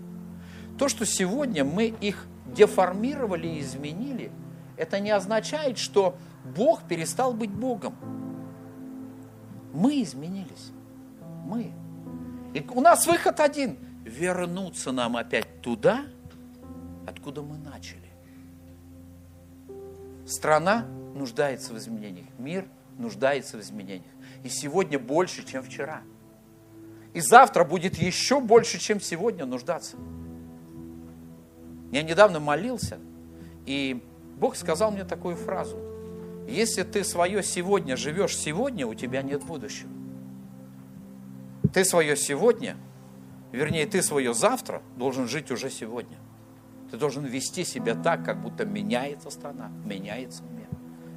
[0.78, 4.30] То, что сегодня мы их деформировали и изменили,
[4.76, 6.16] это не означает, что
[6.54, 7.94] Бог перестал быть Богом.
[9.72, 10.70] Мы изменились.
[11.46, 11.72] Мы.
[12.52, 13.78] И у нас выход один.
[14.04, 16.04] Вернуться нам опять туда,
[17.06, 18.10] откуда мы начали.
[20.26, 20.84] Страна
[21.14, 22.26] нуждается в изменениях.
[22.36, 22.66] Мир
[22.98, 24.12] нуждается в изменениях.
[24.44, 26.02] И сегодня больше, чем вчера.
[27.14, 29.96] И завтра будет еще больше, чем сегодня нуждаться.
[31.90, 32.98] Я недавно молился,
[33.66, 34.02] и
[34.38, 35.76] Бог сказал мне такую фразу.
[36.48, 39.90] Если ты свое сегодня живешь сегодня, у тебя нет будущего.
[41.72, 42.76] Ты свое сегодня,
[43.52, 46.18] вернее, ты свое завтра должен жить уже сегодня.
[46.90, 50.61] Ты должен вести себя так, как будто меняется страна, меняется мир,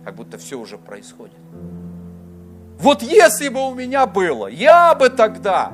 [0.05, 1.35] как будто все уже происходит.
[2.77, 5.71] Вот если бы у меня было, я бы тогда,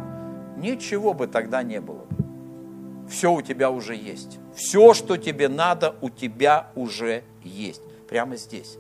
[0.55, 2.05] ничего бы тогда не было.
[3.09, 4.39] Все у тебя уже есть.
[4.55, 7.82] Все, что тебе надо, у тебя уже есть.
[8.07, 8.77] Прямо здесь,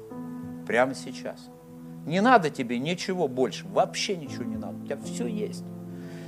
[0.65, 1.49] прямо сейчас.
[2.05, 4.77] Не надо тебе ничего больше, вообще ничего не надо.
[4.77, 5.65] У тебя все есть.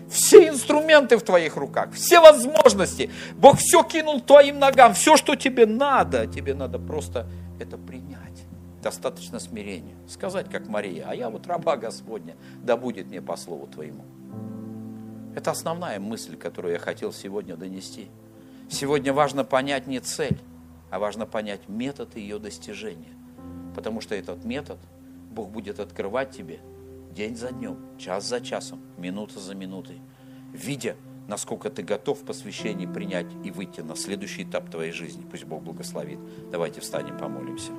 [0.10, 3.10] Все инструменты в твоих руках, все возможности.
[3.38, 4.94] Бог все кинул твоим ногам.
[4.94, 8.44] Все, что тебе надо, тебе надо просто это принять
[8.84, 9.96] достаточно смирения.
[10.08, 14.04] Сказать, как Мария, а я вот раба Господня, да будет мне по слову Твоему.
[15.36, 18.10] Это основная мысль, которую я хотел сегодня донести.
[18.70, 20.38] Сегодня важно понять не цель,
[20.92, 23.14] а важно понять метод ее достижения.
[23.74, 24.78] Потому что этот метод
[25.32, 26.60] Бог будет открывать тебе
[27.12, 30.02] день за днем, час за часом, минута за минутой,
[30.52, 30.96] видя,
[31.28, 35.26] насколько ты готов в посвящении принять и выйти на следующий этап твоей жизни.
[35.30, 36.20] Пусть Бог благословит.
[36.52, 37.72] Давайте встанем, помолимся.